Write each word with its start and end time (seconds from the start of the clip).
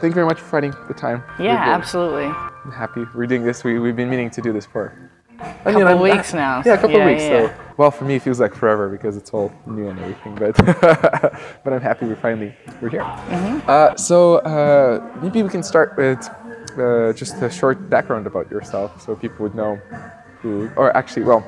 thank 0.00 0.12
you 0.12 0.14
very 0.14 0.26
much 0.26 0.40
for 0.40 0.46
finding 0.46 0.74
the 0.88 0.94
time. 0.94 1.22
Yeah, 1.38 1.54
absolutely. 1.54 2.28
Happy 2.72 3.04
we're 3.14 3.26
doing 3.26 3.44
this. 3.44 3.64
We, 3.64 3.78
we've 3.78 3.96
been 3.96 4.10
meaning 4.10 4.30
to 4.30 4.40
do 4.42 4.52
this 4.52 4.66
for 4.66 5.10
a 5.64 5.72
Couple 5.72 5.98
weeks 6.02 6.34
now. 6.34 6.62
Yeah, 6.64 6.74
a 6.74 6.78
couple 6.78 6.98
Yeah, 6.98 7.06
weeks. 7.06 7.22
yeah, 7.22 7.46
So, 7.48 7.54
well, 7.76 7.90
for 7.90 8.04
me, 8.04 8.16
it 8.16 8.22
feels 8.22 8.40
like 8.40 8.54
forever 8.54 8.88
because 8.88 9.16
it's 9.16 9.30
all 9.30 9.52
new 9.66 9.88
and 9.88 9.98
everything. 10.00 10.34
But 10.34 10.56
but 11.64 11.72
I'm 11.72 11.80
happy 11.80 12.06
we 12.06 12.14
finally 12.14 12.54
we're 12.80 12.90
here. 12.90 13.02
Mm-hmm. 13.02 13.70
Uh, 13.70 13.96
so 13.96 14.36
uh, 14.38 15.18
maybe 15.22 15.42
we 15.42 15.48
can 15.48 15.62
start 15.62 15.96
with 15.96 16.28
uh, 16.78 17.12
just 17.14 17.40
a 17.42 17.50
short 17.50 17.88
background 17.90 18.26
about 18.26 18.50
yourself, 18.50 19.00
so 19.02 19.16
people 19.16 19.42
would 19.44 19.54
know 19.54 19.76
who, 20.42 20.70
or 20.76 20.94
actually, 20.96 21.24
well, 21.24 21.44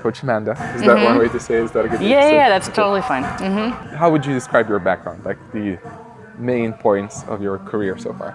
Coach 0.00 0.22
Amanda. 0.22 0.52
Is 0.74 0.82
that 0.82 1.04
one 1.04 1.18
way 1.18 1.28
to 1.28 1.40
say? 1.40 1.56
it? 1.56 1.64
Is 1.64 1.72
that 1.72 1.84
a 1.84 1.88
good? 1.88 2.00
Mm-hmm. 2.00 2.08
Yeah, 2.08 2.30
yeah, 2.30 2.48
that's 2.48 2.68
totally 2.68 3.02
fine. 3.02 3.24
hmm 3.24 3.70
How 3.96 4.10
would 4.10 4.24
you 4.24 4.32
describe 4.32 4.68
your 4.68 4.78
background, 4.78 5.24
like 5.24 5.38
the 5.52 5.78
main 6.38 6.72
points 6.72 7.22
of 7.24 7.42
your 7.42 7.58
career 7.58 7.98
so 7.98 8.12
far? 8.14 8.34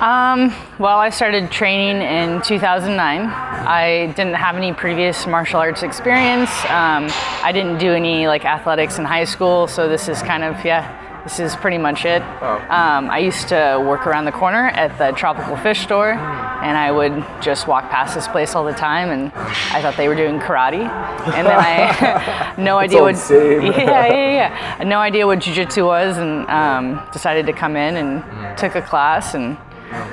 Um, 0.00 0.54
well, 0.78 0.98
I 0.98 1.10
started 1.10 1.50
training 1.50 2.02
in 2.02 2.42
2009. 2.42 3.26
I 3.26 4.06
didn't 4.16 4.34
have 4.34 4.56
any 4.56 4.72
previous 4.72 5.26
martial 5.26 5.60
arts 5.60 5.82
experience. 5.82 6.50
Um, 6.66 7.08
I 7.42 7.50
didn't 7.52 7.78
do 7.78 7.92
any 7.92 8.26
like 8.26 8.44
athletics 8.44 8.98
in 8.98 9.04
high 9.04 9.24
school, 9.24 9.66
so 9.66 9.88
this 9.88 10.08
is 10.08 10.22
kind 10.22 10.44
of 10.44 10.64
yeah. 10.64 11.09
This 11.24 11.38
is 11.38 11.54
pretty 11.56 11.78
much 11.78 12.04
it. 12.04 12.22
Wow. 12.22 12.56
Um, 12.70 13.10
I 13.10 13.18
used 13.18 13.48
to 13.48 13.82
work 13.86 14.06
around 14.06 14.24
the 14.24 14.32
corner 14.32 14.68
at 14.68 14.96
the 14.98 15.10
tropical 15.16 15.56
fish 15.56 15.80
store, 15.80 16.12
and 16.12 16.76
I 16.76 16.90
would 16.90 17.24
just 17.42 17.66
walk 17.68 17.90
past 17.90 18.14
this 18.14 18.26
place 18.26 18.54
all 18.54 18.64
the 18.64 18.72
time, 18.72 19.10
and 19.10 19.32
I 19.34 19.82
thought 19.82 19.96
they 19.96 20.08
were 20.08 20.14
doing 20.14 20.38
karate, 20.40 20.88
and 21.34 21.46
then 21.46 21.58
I 21.58 22.54
no 22.58 22.78
idea 22.78 23.02
what 23.02 23.16
yeah 23.30 24.06
yeah 24.06 24.32
yeah 24.32 24.76
had 24.78 24.86
no 24.86 24.98
idea 24.98 25.26
what 25.26 25.40
jujitsu 25.40 25.84
was, 25.86 26.16
and 26.16 26.48
um, 26.48 27.06
decided 27.12 27.46
to 27.46 27.52
come 27.52 27.76
in 27.76 27.96
and 27.96 28.58
took 28.58 28.74
a 28.74 28.82
class, 28.82 29.34
and 29.34 29.58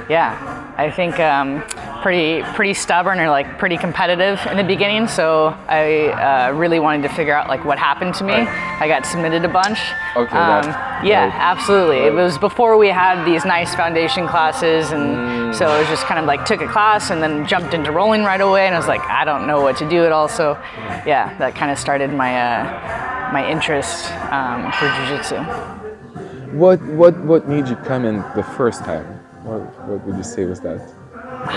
yeah, 0.10 0.74
I 0.78 0.90
think 0.92 1.20
um, 1.20 1.64
pretty 2.02 2.44
pretty 2.56 2.74
stubborn 2.74 3.20
or 3.20 3.30
like 3.30 3.58
pretty 3.60 3.78
competitive 3.78 4.40
in 4.50 4.58
the 4.58 4.64
beginning. 4.64 5.08
So 5.08 5.56
I 5.68 6.08
uh, 6.50 6.54
really 6.54 6.80
wanted 6.80 7.04
to 7.04 7.10
figure 7.10 7.34
out 7.34 7.48
like 7.48 7.64
what 7.66 7.78
happened 7.78 8.14
to 8.16 8.24
me. 8.24 8.34
Right. 8.34 8.82
I 8.82 8.88
got 8.88 9.06
submitted 9.06 9.44
a 9.46 9.50
bunch. 9.50 9.80
Okay, 10.16 10.36
Um, 10.38 10.62
that- 10.64 11.06
yeah, 11.06 11.26
right. 11.26 11.34
absolutely. 11.36 12.00
It 12.08 12.14
was 12.14 12.38
before 12.38 12.78
we 12.78 12.88
had 12.90 13.24
these 13.26 13.46
nice 13.46 13.76
foundation 13.76 14.28
classes, 14.28 14.92
and 14.92 15.16
Mm. 15.52 15.56
so 15.56 15.74
it 15.76 15.80
was 15.80 15.88
just 15.90 16.06
kind 16.06 16.20
of 16.20 16.26
like 16.26 16.44
took 16.46 16.62
a 16.62 16.68
class 16.68 17.10
and 17.12 17.22
then 17.22 17.46
jumped 17.46 17.74
into 17.74 17.92
rolling 17.92 18.24
right 18.24 18.42
away. 18.42 18.66
And 18.66 18.74
I 18.76 18.80
was 18.80 18.88
like, 18.88 19.02
I 19.10 19.26
don't 19.26 19.46
know 19.48 19.62
what 19.62 19.78
to 19.78 19.88
do 19.90 20.06
at 20.06 20.12
all. 20.12 20.28
So 20.28 20.58
yeah, 21.06 21.36
that 21.38 21.56
kind 21.56 21.72
of 21.72 21.78
started 21.78 22.12
my 22.14 22.32
uh, 22.42 23.32
my 23.32 23.48
interest 23.50 24.12
um, 24.32 24.72
for 24.74 24.88
jujitsu. 24.88 26.54
What 26.54 26.82
what 26.82 27.16
what 27.26 27.48
made 27.48 27.68
you 27.68 27.76
come 27.76 28.06
in 28.06 28.24
the 28.36 28.44
first 28.44 28.84
time? 28.86 29.17
What 29.48 29.62
what 29.88 30.06
would 30.06 30.18
you 30.18 30.24
say 30.24 30.44
was 30.46 30.60
that? 30.62 30.82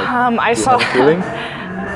Um, 0.08 0.38
I 0.41 0.55
saw. 0.55 0.78
feeling? 0.78 1.22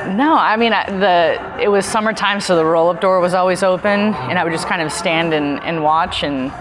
No, 0.05 0.35
I 0.35 0.55
mean 0.55 0.71
I- 0.73 0.89
the 0.89 1.61
it 1.63 1.67
was 1.67 1.83
summertime, 1.85 2.39
so 2.39 2.55
the 2.55 2.65
roll-up 2.65 3.01
door 3.01 3.19
was 3.19 3.33
always 3.33 3.63
open, 3.63 4.13
and 4.29 4.37
I 4.37 4.43
would 4.43 4.53
just 4.53 4.67
kind 4.67 4.81
of 4.81 4.91
stand 4.91 5.33
and, 5.33 5.59
and 5.63 5.83
watch, 5.83 6.23
and 6.23 6.51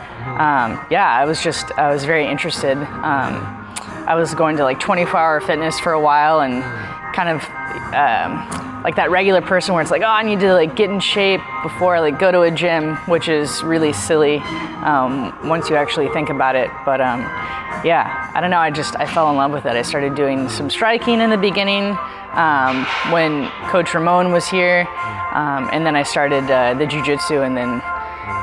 um, 0.40 0.80
yeah, 0.90 1.08
I 1.10 1.24
was 1.27 1.42
just 1.42 1.70
I 1.78 1.92
was 1.92 2.05
very 2.05 2.27
interested. 2.27 2.77
Um, 2.78 3.34
I 4.06 4.14
was 4.14 4.34
going 4.34 4.56
to 4.58 4.64
like 4.64 4.78
24-hour 4.80 5.40
fitness 5.42 5.78
for 5.78 5.92
a 5.92 6.00
while, 6.00 6.40
and 6.40 6.62
kind 7.14 7.28
of 7.28 7.42
um, 7.95 8.83
like 8.84 8.97
that 8.97 9.11
regular 9.11 9.41
person 9.41 9.73
where 9.75 9.83
it's 9.83 9.91
like, 9.91 10.03
oh, 10.03 10.06
I 10.06 10.23
need 10.23 10.41
to 10.41 10.53
like 10.53 10.77
get 10.77 10.91
in 10.91 11.00
shape 11.00 11.41
before 11.62 11.97
I 11.97 12.01
like 12.01 12.19
go 12.19 12.31
to 12.31 12.42
a 12.42 12.51
gym, 12.51 12.97
which 13.06 13.28
is 13.28 13.62
really 13.62 13.92
silly 13.92 14.39
um, 14.84 15.33
once 15.48 15.70
you 15.70 15.77
actually 15.77 16.09
think 16.09 16.28
about 16.28 16.55
it. 16.56 16.70
But 16.84 17.01
um, 17.01 17.20
yeah, 17.84 18.31
I 18.34 18.41
don't 18.41 18.51
know. 18.51 18.59
I 18.59 18.70
just 18.70 18.95
I 18.98 19.06
fell 19.06 19.31
in 19.31 19.36
love 19.36 19.53
with 19.53 19.64
it. 19.64 19.73
I 19.73 19.83
started 19.83 20.14
doing 20.14 20.48
some 20.48 20.69
striking 20.69 21.20
in 21.20 21.31
the 21.31 21.39
beginning 21.39 21.97
um, 22.33 22.86
when 23.12 23.48
Coach 23.70 23.95
Ramon 23.95 24.33
was 24.33 24.47
here, 24.48 24.86
um, 25.33 25.68
and 25.73 25.86
then 25.86 25.97
I 25.97 26.02
started 26.02 26.51
uh, 26.51 26.74
the 26.74 26.85
jujitsu, 26.85 27.47
and 27.47 27.57
then 27.57 27.80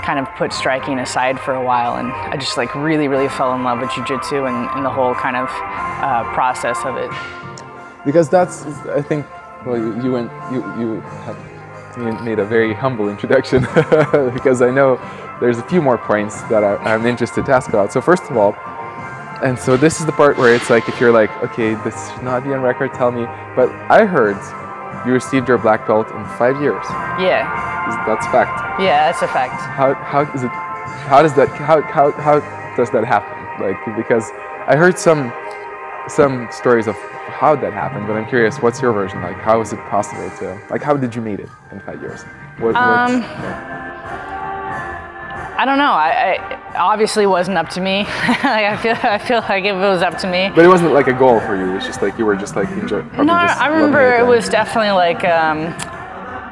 kind 0.04 0.18
of 0.18 0.28
put 0.36 0.54
striking 0.54 0.98
aside 1.00 1.40
for 1.40 1.54
a 1.54 1.64
while, 1.64 1.96
and 1.98 2.12
I 2.12 2.38
just 2.38 2.58
like 2.58 2.74
really, 2.74 3.08
really 3.08 3.30
fell 3.30 3.54
in 3.54 3.64
love 3.64 3.80
with 3.80 3.90
jujitsu 3.92 4.48
and, 4.48 4.70
and 4.76 4.86
the 4.86 4.90
whole 4.90 5.14
kind 5.14 5.36
of 5.36 5.50
uh, 5.50 6.24
process 6.34 6.80
of 6.86 6.98
it. 6.98 7.12
because 8.06 8.30
that's 8.30 8.66
I 8.88 9.02
think 9.02 9.26
well 9.66 9.78
you, 9.78 10.04
you 10.04 10.12
went 10.12 10.32
you 10.52 10.60
you 10.80 11.04
made 12.24 12.40
a 12.40 12.46
very 12.46 12.74
humble 12.74 13.10
introduction 13.10 13.62
because 14.34 14.62
I 14.62 14.72
know 14.72 15.00
there's 15.42 15.58
a 15.58 15.64
few 15.68 15.82
more 15.82 15.98
points 15.98 16.42
that 16.44 16.64
I, 16.64 16.76
I'm 16.78 17.06
interested 17.06 17.46
to 17.48 17.52
ask 17.52 17.70
about. 17.70 17.92
So 17.92 18.00
first 18.00 18.24
of 18.30 18.38
all, 18.38 18.54
and 19.44 19.58
so 19.58 19.76
this 19.76 20.00
is 20.00 20.06
the 20.06 20.12
part 20.12 20.38
where 20.38 20.54
it's 20.54 20.70
like 20.70 20.88
if 20.88 21.00
you're 21.02 21.12
like 21.12 21.32
okay 21.44 21.74
this 21.84 21.96
should 22.14 22.24
not 22.24 22.44
be 22.44 22.54
on 22.54 22.62
record, 22.62 22.94
tell 22.94 23.12
me. 23.12 23.26
But 23.56 23.70
I 23.90 24.06
heard 24.06 24.38
you 25.06 25.14
received 25.14 25.48
your 25.48 25.58
black 25.58 25.88
belt 25.88 26.08
in 26.12 26.24
five 26.38 26.62
years. 26.62 26.86
Yeah, 27.20 27.44
That's 28.06 28.26
fact. 28.28 28.80
yeah, 28.80 29.12
that's 29.12 29.22
a 29.24 29.28
fact. 29.28 29.60
How 29.62 29.94
how 29.96 30.22
is 30.34 30.44
it? 30.44 30.52
How 31.10 31.22
does 31.22 31.34
that 31.36 31.50
how 31.50 31.82
how 31.82 32.12
how 32.12 32.40
does 32.78 32.92
that 32.92 33.04
happen? 33.04 33.36
Like 33.60 33.78
because 33.98 34.30
I 34.68 34.76
heard 34.76 34.98
some 34.98 35.34
some 36.08 36.48
stories 36.52 36.88
of 36.88 36.96
how 36.96 37.56
that 37.56 37.74
happened, 37.74 38.08
but 38.08 38.16
I'm 38.18 38.28
curious. 38.28 38.58
What's 38.60 38.82
your 38.82 38.92
version? 38.94 39.22
Like 39.22 39.38
how 39.38 39.62
is 39.62 39.72
it 39.74 39.80
possible 39.90 40.30
to 40.40 40.60
like 40.70 40.82
how 40.82 40.96
did 40.98 41.16
you 41.16 41.22
meet 41.22 41.40
it 41.40 41.50
in 41.72 41.80
five 41.82 42.02
years? 42.02 42.24
What, 42.60 42.76
Um, 42.76 43.22
what's- 43.22 43.72
I 45.58 45.66
don't 45.66 45.78
know. 45.78 45.92
I, 45.92 46.38
I 46.74 46.80
obviously 46.80 47.28
wasn't 47.28 47.58
up 47.58 47.70
to 47.70 47.82
me. 47.82 48.00
like, 48.04 48.44
I 48.44 48.78
feel 48.78 48.96
I 49.04 49.18
feel 49.20 49.42
like 49.42 49.64
if 49.64 49.76
it 49.76 49.78
was 49.78 50.02
up 50.02 50.18
to 50.20 50.28
me, 50.28 50.50
but 50.56 50.66
it 50.66 50.68
wasn't 50.68 50.94
like 50.94 51.08
a 51.08 51.14
goal 51.14 51.40
for 51.42 51.56
you. 51.56 51.70
It 51.72 51.76
was 51.76 51.86
just 51.86 52.02
like 52.02 52.18
you 52.18 52.26
were 52.26 52.36
just 52.36 52.56
like 52.56 52.68
enjoy. 52.72 53.04
No, 53.24 53.34
I 53.34 53.68
remember 53.68 54.16
it 54.16 54.20
and- 54.22 54.28
was 54.30 54.50
definitely 54.50 54.92
like 54.92 55.24
um, 55.24 55.68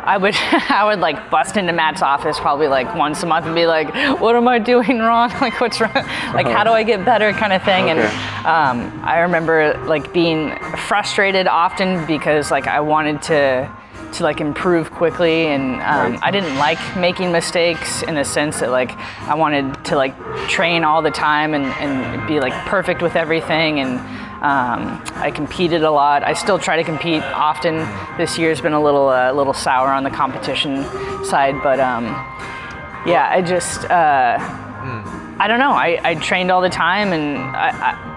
I 0.10 0.18
would 0.18 0.36
I 0.82 0.84
would 0.86 1.00
like 1.00 1.30
bust 1.30 1.56
into 1.56 1.72
Matt's 1.72 2.02
office 2.02 2.40
probably 2.40 2.68
like 2.68 2.96
once 2.96 3.22
a 3.22 3.28
month 3.28 3.46
and 3.46 3.54
be 3.54 3.68
like, 3.68 3.94
"What 4.20 4.36
am 4.36 4.48
I 4.48 4.58
doing 4.58 4.98
wrong? 5.00 5.30
Like, 5.40 5.62
what's 5.62 5.80
wrong? 5.80 5.94
Like, 6.34 6.48
how 6.48 6.64
do 6.64 6.72
I 6.72 6.84
get 6.84 7.06
better?" 7.06 7.32
kind 7.32 7.54
of 7.54 7.64
thing. 7.64 7.92
And 7.92 8.00
um, 8.46 9.02
I 9.04 9.20
remember 9.20 9.78
like 9.86 10.12
being 10.12 10.58
frustrated 10.88 11.46
often 11.48 12.06
because 12.08 12.50
like 12.50 12.66
I 12.66 12.80
wanted 12.80 13.22
to 13.24 13.72
to 14.14 14.24
like 14.24 14.42
improve 14.42 14.90
quickly 14.90 15.48
and 15.48 15.76
um, 15.76 16.14
Right. 16.14 16.20
I 16.24 16.32
didn't 16.32 16.56
like 16.58 16.80
making 16.98 17.32
mistakes 17.32 18.02
in 18.02 18.16
the 18.16 18.26
sense 18.26 18.60
that 18.62 18.72
like 18.72 18.92
I 19.28 19.36
wanted 19.36 19.86
to 19.86 19.96
like 19.96 20.16
train 20.48 20.84
all 20.84 21.04
the 21.04 21.12
time 21.12 21.54
and, 21.54 21.66
and 21.66 22.28
be 22.28 22.40
like 22.40 22.54
perfect 22.66 23.04
with 23.04 23.16
everything 23.16 23.80
and 23.80 24.00
um, 24.42 25.02
I 25.16 25.32
competed 25.32 25.84
a 25.84 25.92
lot. 25.92 26.24
I 26.24 26.34
still 26.34 26.60
try 26.60 26.78
to 26.78 26.84
compete 26.84 27.24
often. 27.24 27.88
This 28.18 28.38
year's 28.38 28.62
been 28.62 28.74
a 28.74 28.82
little 28.82 29.10
uh, 29.10 29.32
little 29.34 29.54
sour 29.54 29.90
on 29.90 30.04
the 30.04 30.10
competition 30.10 30.84
side, 31.26 31.56
but 31.62 31.80
um, 31.80 32.06
yeah, 33.06 33.28
I 33.30 33.42
just 33.42 33.86
uh, 33.86 34.38
I 35.42 35.48
don't 35.48 35.60
know. 35.60 35.72
I, 35.72 36.00
I 36.04 36.16
trained 36.16 36.52
all 36.52 36.62
the 36.62 36.70
time 36.70 37.14
and 37.14 37.38
I, 37.38 37.70
I 37.70 38.09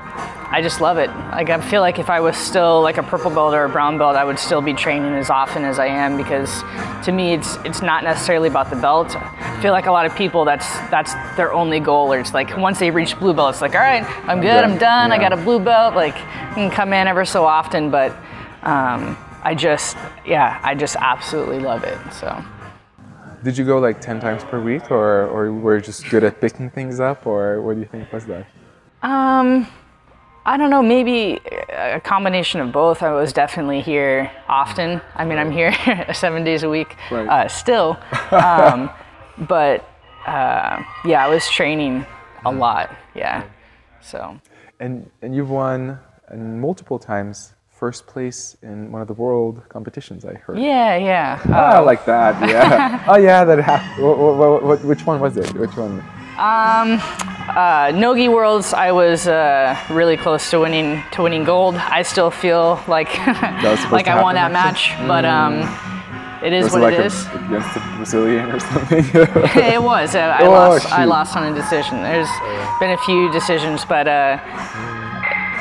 I 0.52 0.60
just 0.60 0.82
love 0.82 0.98
it. 0.98 1.08
Like 1.08 1.48
I 1.48 1.58
feel 1.62 1.80
like 1.80 1.98
if 1.98 2.10
I 2.10 2.20
was 2.20 2.36
still 2.36 2.82
like 2.82 2.98
a 2.98 3.02
purple 3.02 3.30
belt 3.30 3.54
or 3.54 3.64
a 3.64 3.68
brown 3.70 3.96
belt, 3.96 4.16
I 4.16 4.24
would 4.24 4.38
still 4.38 4.60
be 4.60 4.74
training 4.74 5.14
as 5.14 5.30
often 5.30 5.64
as 5.64 5.78
I 5.78 5.86
am 5.86 6.18
because 6.18 6.62
to 7.06 7.10
me 7.10 7.32
it's 7.32 7.56
it's 7.64 7.80
not 7.80 8.04
necessarily 8.04 8.48
about 8.48 8.68
the 8.68 8.76
belt. 8.76 9.16
I 9.16 9.60
feel 9.62 9.72
like 9.72 9.86
a 9.86 9.92
lot 9.92 10.04
of 10.04 10.14
people 10.14 10.44
that's 10.44 10.68
that's 10.90 11.14
their 11.36 11.54
only 11.54 11.80
goal 11.80 12.12
or 12.12 12.18
it's 12.20 12.34
like 12.34 12.54
once 12.56 12.78
they 12.78 12.90
reach 12.90 13.18
blue 13.18 13.32
belt 13.32 13.54
it's 13.54 13.62
like 13.62 13.74
all 13.74 13.80
right, 13.80 14.04
I'm 14.28 14.42
good, 14.42 14.62
I'm 14.62 14.76
done, 14.76 15.10
I 15.10 15.18
got 15.18 15.32
a 15.32 15.38
blue 15.38 15.58
belt, 15.58 15.94
like 15.94 16.14
I 16.16 16.54
can 16.54 16.70
come 16.70 16.92
in 16.92 17.06
ever 17.06 17.24
so 17.24 17.46
often, 17.46 17.90
but 17.90 18.12
um, 18.62 19.16
I 19.42 19.54
just 19.54 19.96
yeah, 20.26 20.60
I 20.62 20.74
just 20.74 20.96
absolutely 20.96 21.60
love 21.60 21.82
it. 21.84 21.98
So 22.12 22.44
Did 23.42 23.56
you 23.56 23.64
go 23.64 23.78
like 23.78 24.02
ten 24.02 24.20
times 24.20 24.44
per 24.44 24.60
week, 24.60 24.90
or 24.90 25.26
or 25.28 25.50
were 25.50 25.76
you 25.76 25.82
just 25.82 26.08
good 26.10 26.24
at 26.24 26.42
picking 26.42 26.68
things 26.68 27.00
up, 27.00 27.26
or 27.26 27.62
what 27.62 27.74
do 27.74 27.80
you 27.80 27.86
think 27.86 28.12
was 28.12 28.26
that? 28.26 28.46
Um, 29.02 29.66
I 30.44 30.56
don't 30.56 30.70
know. 30.70 30.82
Maybe 30.82 31.40
a 31.70 32.00
combination 32.00 32.60
of 32.60 32.72
both. 32.72 33.02
I 33.02 33.12
was 33.12 33.32
definitely 33.32 33.80
here 33.80 34.30
often. 34.48 35.00
I 35.14 35.24
mean, 35.24 35.38
I'm 35.38 35.52
here 35.52 35.72
seven 36.14 36.42
days 36.44 36.62
a 36.64 36.68
week 36.68 36.96
Right. 37.10 37.28
uh, 37.28 37.48
still, 37.48 37.96
um, 38.32 38.90
but 39.38 39.88
uh, 40.26 40.82
yeah, 41.04 41.24
I 41.24 41.28
was 41.28 41.48
training 41.48 42.04
a 42.44 42.50
lot. 42.50 42.90
Yeah, 43.14 43.44
so 44.00 44.36
And 44.80 45.08
and 45.22 45.34
you've 45.34 45.50
won 45.50 45.98
multiple 46.34 46.98
times 46.98 47.54
first 47.70 48.06
place 48.06 48.56
in 48.62 48.90
one 48.92 49.02
of 49.02 49.08
the 49.08 49.14
world 49.14 49.62
competitions. 49.68 50.24
I 50.24 50.34
heard. 50.34 50.58
yeah, 50.58 50.96
yeah. 50.96 51.40
Ah, 51.50 51.76
I 51.76 51.78
like 51.80 52.04
that. 52.06 52.48
Yeah. 52.48 53.04
oh 53.08 53.16
yeah, 53.16 53.44
that 53.44 53.58
happened. 53.60 54.04
What, 54.04 54.18
what, 54.18 54.62
what, 54.62 54.84
which 54.84 55.04
one 55.06 55.20
was 55.20 55.36
it? 55.36 55.52
Which 55.54 55.76
one? 55.76 56.00
Um, 56.38 56.98
uh, 57.56 57.92
Nogi 57.94 58.28
Worlds, 58.28 58.72
I 58.72 58.92
was 58.92 59.26
uh, 59.26 59.76
really 59.90 60.16
close 60.16 60.48
to 60.50 60.60
winning 60.60 61.02
to 61.12 61.22
winning 61.22 61.44
gold. 61.44 61.76
I 61.76 62.02
still 62.02 62.30
feel 62.30 62.82
like 62.88 63.08
like 63.26 64.08
I 64.08 64.20
won 64.22 64.34
that 64.36 64.52
match, 64.52 64.92
but 65.06 65.24
um, 65.24 65.62
it 66.42 66.52
is 66.52 66.64
Was 66.64 66.72
what 66.74 66.92
it 66.94 66.98
like 66.98 67.06
it 67.06 67.12
a- 67.12 67.44
against 67.46 67.74
the 67.74 67.80
Brazilian 67.96 68.50
or 68.50 68.58
something? 68.60 69.04
it 69.74 69.82
was. 69.82 70.14
Uh, 70.14 70.36
I 70.40 70.46
Oh, 70.46 70.50
lost. 70.50 70.92
I 70.92 71.04
lost 71.04 71.36
on 71.36 71.52
a 71.52 71.54
decision. 71.54 72.02
There's 72.02 72.28
been 72.80 72.90
a 72.90 72.98
few 72.98 73.30
decisions, 73.32 73.84
but 73.84 74.08
uh, 74.08 74.38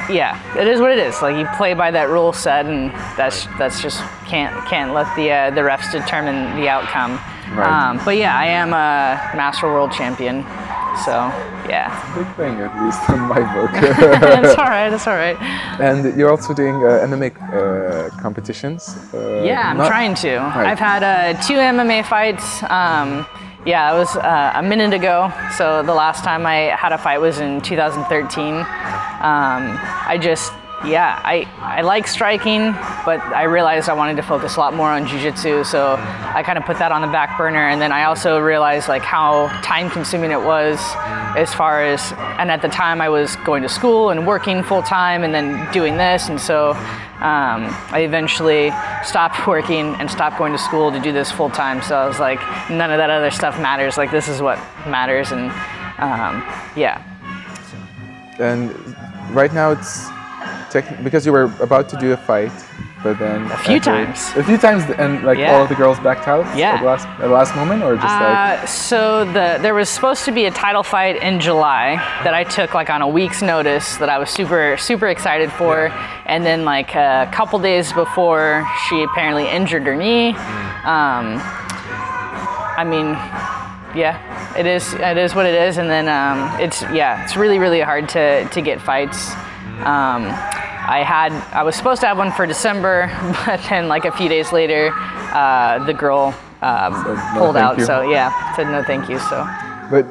yeah, 0.10 0.40
it 0.58 0.68
is 0.68 0.80
what 0.80 0.92
it 0.92 0.98
is. 1.00 1.22
Like 1.22 1.36
you 1.38 1.46
play 1.58 1.74
by 1.74 1.92
that 1.92 2.10
rule 2.10 2.34
set, 2.34 2.66
and 2.66 2.92
that's 3.18 3.48
that's 3.58 3.82
just 3.82 4.02
can't 4.26 4.54
can't 4.68 4.94
let 4.94 5.14
the 5.16 5.32
uh, 5.32 5.50
the 5.52 5.62
refs 5.62 5.92
determine 5.92 6.60
the 6.60 6.68
outcome. 6.70 7.20
Right. 7.56 7.68
Um, 7.68 8.00
but 8.06 8.16
yeah, 8.16 8.38
I 8.38 8.46
am 8.46 8.70
a 8.70 9.36
master 9.36 9.68
world 9.68 9.92
champion. 9.92 10.46
So 11.06 11.14
yeah, 11.70 11.90
Big 12.16 12.28
thing, 12.36 12.60
at 12.62 12.74
least 12.84 13.02
in 13.10 13.20
my 13.22 13.40
book. 13.56 13.72
it's 13.74 14.58
all 14.58 14.66
right. 14.66 14.92
it's 14.94 15.08
all 15.08 15.16
right. 15.16 15.38
and 15.80 16.18
you're 16.18 16.30
also 16.30 16.54
doing 16.54 16.76
uh, 16.76 17.08
MMA 17.08 17.32
uh, 17.32 18.10
competitions. 18.22 18.98
Uh, 19.14 19.42
Yeah, 19.44 19.70
I'm 19.72 19.78
not- 19.78 19.88
trying 19.88 20.16
to. 20.16 20.38
Right. 20.38 20.68
I've 20.68 20.80
had 20.80 21.02
uh, 21.04 21.42
two 21.42 21.56
MMA 21.56 22.04
fights. 22.06 22.62
Um, 22.64 23.26
yeah, 23.66 23.94
it 23.94 23.98
was 23.98 24.16
uh, 24.18 24.54
a 24.56 24.62
minute 24.64 24.94
ago. 24.94 25.32
So 25.58 25.84
the 25.84 25.94
last 25.94 26.24
time 26.24 26.46
I 26.46 26.76
had 26.76 26.92
a 26.94 26.98
fight 26.98 27.20
was 27.22 27.40
in 27.40 27.62
2013. 27.62 28.56
Um, 28.56 28.64
I 30.12 30.18
just, 30.22 30.52
yeah, 30.86 31.22
I, 31.24 31.48
I 31.60 31.82
like 31.82 32.08
striking, 32.08 32.72
but 33.06 33.20
I 33.22 33.44
realized 33.44 33.88
I 33.88 33.94
wanted 33.94 34.16
to 34.18 34.24
focus 34.24 34.56
a 34.56 34.60
lot 34.60 34.74
more 34.74 34.90
on 34.90 35.06
jiu-jitsu. 35.06 35.64
So 35.64 35.96
I 36.00 36.42
kind 36.44 36.58
of 36.58 36.66
put 36.66 36.80
that 36.80 36.92
on 36.92 37.02
the 37.02 37.08
back 37.08 37.38
burner. 37.38 37.68
And 37.68 37.80
then 37.80 37.92
I 37.92 38.06
also 38.06 38.40
realized 38.40 38.88
like 38.88 39.04
how 39.04 39.48
time 39.62 39.90
consuming 39.90 40.32
it 40.32 40.42
was 40.42 40.80
as 41.38 41.54
far 41.54 41.84
as, 41.84 42.14
and 42.40 42.50
at 42.50 42.62
the 42.62 42.68
time 42.68 43.00
I 43.00 43.10
was 43.10 43.36
going 43.38 43.62
to 43.62 43.70
school 43.70 44.10
and 44.10 44.26
working 44.26 44.64
full 44.64 44.82
time 44.82 45.24
and 45.24 45.34
then 45.34 45.72
doing 45.72 45.98
this. 45.98 46.30
And 46.30 46.42
so 46.42 46.72
um, 47.22 47.70
I 47.92 48.00
eventually 48.00 48.72
stopped 49.04 49.46
working 49.48 49.94
and 49.96 50.10
stopped 50.10 50.40
going 50.40 50.52
to 50.52 50.58
school 50.58 50.92
to 50.92 51.00
do 51.00 51.12
this 51.12 51.32
full 51.32 51.52
time. 51.52 51.84
So 51.84 51.96
I 51.96 52.08
was 52.08 52.20
like, 52.20 52.40
none 52.72 52.90
of 52.90 52.98
that 52.98 53.12
other 53.12 53.30
stuff 53.30 53.60
matters. 53.60 53.98
Like 53.98 54.10
this 54.10 54.28
is 54.28 54.42
what 54.42 54.58
matters, 54.88 55.32
and 55.32 55.52
um, 56.00 56.44
yeah, 56.76 57.04
And 58.40 58.74
right 59.36 59.54
now 59.54 59.70
it's 59.70 60.10
because 61.04 61.26
you 61.26 61.32
were 61.32 61.52
about 61.60 61.90
to 61.90 61.98
do 61.98 62.14
a 62.14 62.18
fight, 62.18 62.52
but 63.04 63.20
then 63.20 63.44
a 63.52 63.58
few 63.58 63.80
times. 63.80 64.32
a 64.38 64.44
few 64.44 64.58
times, 64.58 64.84
and 64.98 65.24
like 65.24 65.38
Yeah. 65.38 65.54
all 65.56 65.64
of 65.64 65.70
the 65.70 65.76
girls 65.76 66.00
backed 66.00 66.28
out 66.28 66.46
Yeah. 66.56 66.74
at 66.76 66.80
the 66.80 66.86
last, 66.86 67.08
at 67.08 67.20
the 67.20 67.28
last 67.28 67.56
moment, 67.56 67.84
or 67.84 67.96
just 67.96 68.06
like 68.06 68.38
Uh, 68.62 68.66
so 68.66 69.26
the 69.26 69.58
there 69.62 69.74
was 69.74 69.90
supposed 69.90 70.24
to 70.26 70.32
be 70.32 70.46
a 70.46 70.52
title 70.52 70.84
fight 70.84 71.16
in 71.22 71.40
July 71.40 71.96
that 72.24 72.34
I 72.34 72.44
took 72.44 72.74
like 72.74 72.90
on 72.90 73.02
a 73.02 73.08
week's 73.08 73.42
notice 73.42 73.98
that 73.98 74.10
I 74.10 74.18
was 74.18 74.30
super 74.30 74.78
super 74.78 75.08
excited 75.08 75.52
for, 75.52 75.92
and 76.26 76.46
then 76.46 76.64
like 76.66 76.96
a 76.96 77.28
couple 77.34 77.60
days 77.60 77.92
before 77.94 78.66
she 78.88 79.04
apparently 79.04 79.48
injured 79.50 79.84
her 79.86 79.96
knee. 79.96 80.30
Um, 80.86 81.42
I 82.78 82.84
mean, 82.86 83.10
yeah, 83.96 84.18
it 84.58 84.66
is 84.66 84.94
it 84.94 85.18
is 85.18 85.36
what 85.36 85.46
it 85.46 85.54
is, 85.68 85.78
and 85.78 85.90
then 85.90 86.08
um, 86.08 86.38
it's 86.60 86.82
yeah, 86.94 87.24
it's 87.24 87.36
really 87.36 87.60
really 87.60 87.82
hard 87.82 88.08
to 88.10 88.46
to 88.46 88.62
get 88.62 88.82
fights. 88.82 89.34
Um, 89.86 90.26
I 90.88 91.04
had 91.06 91.32
I 91.54 91.64
was 91.64 91.76
supposed 91.76 92.02
to 92.02 92.08
have 92.08 92.18
one 92.18 92.32
for 92.32 92.46
December, 92.46 93.08
but 93.46 93.62
then 93.70 93.88
like 93.88 94.06
a 94.06 94.12
few 94.12 94.30
days 94.30 94.52
later, 94.52 94.92
uh, 95.34 95.84
the 95.86 95.94
girl 95.94 96.34
um, 96.62 96.94
no, 96.94 97.40
pulled 97.40 97.58
out. 97.58 97.78
you. 97.78 97.86
So 97.86 98.02
yeah, 98.10 98.56
said 98.56 98.68
no 98.68 98.84
thank 98.84 99.10
you. 99.10 99.20
So 99.20 99.48
But 99.90 100.06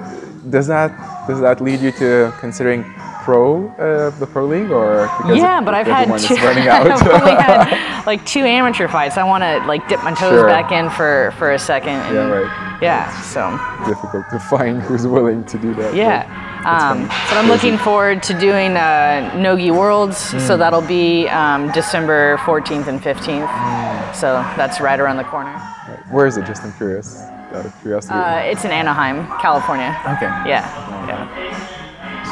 does 0.51 0.67
that 0.69 0.91
does 1.27 1.41
that 1.41 1.61
lead 1.61 1.81
you 1.81 1.93
to 1.93 2.33
considering 2.41 2.85
pro 3.23 3.69
uh, 3.79 4.11
the 4.19 4.27
pro 4.27 4.47
league 4.47 4.71
or 4.71 5.07
yeah, 5.29 5.61
but 5.61 5.75
I've 5.75 5.87
had 5.87 6.07
two, 6.19 6.37
out? 6.71 6.91
I've 6.91 7.21
only 7.21 7.33
had 7.33 8.05
like 8.07 8.25
two 8.25 8.41
amateur 8.41 8.89
fights. 8.89 9.17
I 9.19 9.25
want 9.25 9.43
to 9.43 9.59
like 9.67 9.87
dip 9.89 10.03
my 10.03 10.13
toes 10.15 10.33
Sure. 10.33 10.47
back 10.49 10.73
in 10.73 10.89
for 10.91 11.33
for 11.39 11.53
a 11.53 11.59
second. 11.59 11.91
And, 11.95 12.15
Yeah, 12.15 12.27
right. 12.29 12.79
Yeah, 12.83 13.21
so 13.21 13.59
difficult 13.87 14.25
to 14.31 14.39
find 14.39 14.81
who's 14.81 15.07
willing 15.07 15.45
to 15.45 15.59
do 15.59 15.75
that. 15.75 15.95
yeah. 15.95 16.25
Um, 16.67 17.07
but 17.09 17.37
I'm 17.39 17.49
looking 17.49 17.79
forward 17.79 18.23
to 18.25 18.39
doing 18.39 18.77
uh, 18.77 19.35
Nogi 19.37 19.71
Worlds, 19.71 20.19
so 20.19 20.37
Mm. 20.55 20.59
that'll 20.59 20.83
be 20.83 21.27
um, 21.29 21.71
December 21.73 22.37
14th 22.39 22.87
and 22.87 23.01
15th. 23.01 23.47
Mm. 23.49 24.15
So 24.15 24.35
that's 24.57 24.81
right 24.81 25.01
around 25.01 25.17
the 25.17 25.25
corner. 25.25 25.57
Where 26.11 26.27
is 26.27 26.37
it? 26.37 26.45
Just 26.47 26.63
I'm 26.63 26.73
curious. 26.75 27.23
Out 27.53 27.65
of 27.67 27.81
curiosity. 27.81 28.15
Uh, 28.15 28.39
it's 28.41 28.65
in 28.65 28.71
Anaheim, 28.71 29.27
California. 29.41 29.97
okay. 30.17 30.27
Yeah, 30.49 30.63
yeah. 31.09 31.27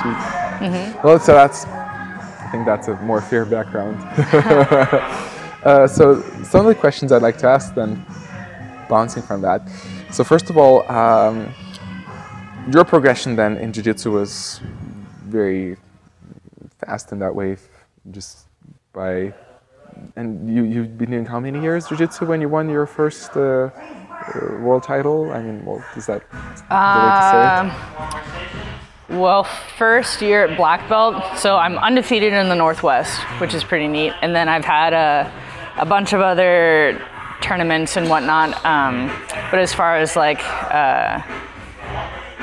Sweet. 0.00 0.69
Mm-hmm. 0.69 1.06
Well, 1.06 1.19
so 1.19 1.32
that's, 1.32 1.64
I 1.64 2.48
think 2.52 2.66
that's 2.66 2.88
a 2.88 2.94
more 2.96 3.20
fair 3.20 3.44
background. 3.44 3.96
uh, 5.64 5.86
so 5.88 6.20
some 6.44 6.60
of 6.60 6.66
the 6.66 6.74
questions 6.74 7.12
I'd 7.12 7.22
like 7.22 7.38
to 7.38 7.46
ask 7.48 7.74
then, 7.74 8.04
bouncing 8.88 9.22
from 9.22 9.42
that. 9.42 9.62
So 10.12 10.22
first 10.24 10.50
of 10.50 10.56
all, 10.56 10.90
um, 10.90 11.52
your 12.73 12.85
progression 12.85 13.37
then 13.37 13.56
in 13.56 13.73
jiu-jitsu 13.73 14.11
was 14.11 14.61
very 15.25 15.76
fast 16.79 17.12
in 17.12 17.19
that 17.19 17.35
way, 17.35 17.56
just 18.11 18.47
by, 18.93 19.32
and 20.17 20.49
you, 20.55 20.65
you've 20.65 20.99
been 20.99 21.11
doing 21.11 21.26
how 21.26 21.41
many 21.41 21.61
years 21.61 21.88
jiu-jitsu 21.88 22.26
when 22.26 22.41
you 22.41 22.49
won 22.49 22.69
your 22.69 22.87
first 22.87 23.37
uh, 23.37 23.41
uh, 23.41 23.70
world 24.61 24.82
title? 24.82 25.31
I 25.32 25.43
mean, 25.43 25.65
well, 25.65 25.85
is 25.97 26.06
that? 26.06 26.23
Um, 26.70 27.73
Well, 29.09 29.44
first 29.79 30.20
year 30.20 30.44
at 30.44 30.59
black 30.59 30.87
belt, 30.87 31.38
so 31.38 31.56
I'm 31.56 31.79
undefeated 31.79 32.35
in 32.35 32.50
the 32.50 32.55
Northwest, 32.55 33.19
which 33.41 33.55
is 33.55 33.65
pretty 33.65 33.88
neat. 33.88 34.12
And 34.20 34.35
then 34.35 34.50
I've 34.50 34.67
had 34.67 34.93
a, 34.93 35.32
a 35.79 35.87
bunch 35.87 36.12
of 36.12 36.20
other 36.20 37.00
tournaments 37.41 37.97
and 37.97 38.11
whatnot. 38.11 38.62
Um, 38.67 39.09
but 39.50 39.61
as 39.61 39.73
far 39.73 39.97
as 39.97 40.15
like, 40.15 40.41
uh, 40.44 41.23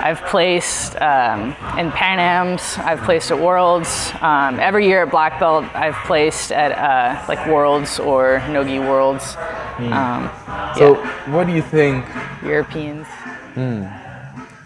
I've 0.06 0.22
placed 0.26 0.96
um, 1.02 1.56
in 1.80 1.92
Pan 1.92 2.20
Am's, 2.20 2.78
I've 2.78 3.02
placed 3.02 3.32
at 3.32 3.40
Worlds. 3.40 4.12
Um, 4.22 4.60
every 4.60 4.86
year 4.86 5.02
at 5.02 5.10
black 5.10 5.40
belt, 5.40 5.66
I've 5.74 5.96
placed 6.06 6.52
at 6.52 6.72
uh, 6.74 7.26
like 7.28 7.48
Worlds 7.48 8.00
or 8.00 8.40
Nogi 8.50 8.78
Worlds. 8.78 9.36
Um, 9.80 10.30
So, 10.78 10.94
yeah, 10.94 11.34
what 11.34 11.48
do 11.48 11.54
you 11.54 11.64
think? 11.64 12.06
Europeans. 12.44 13.08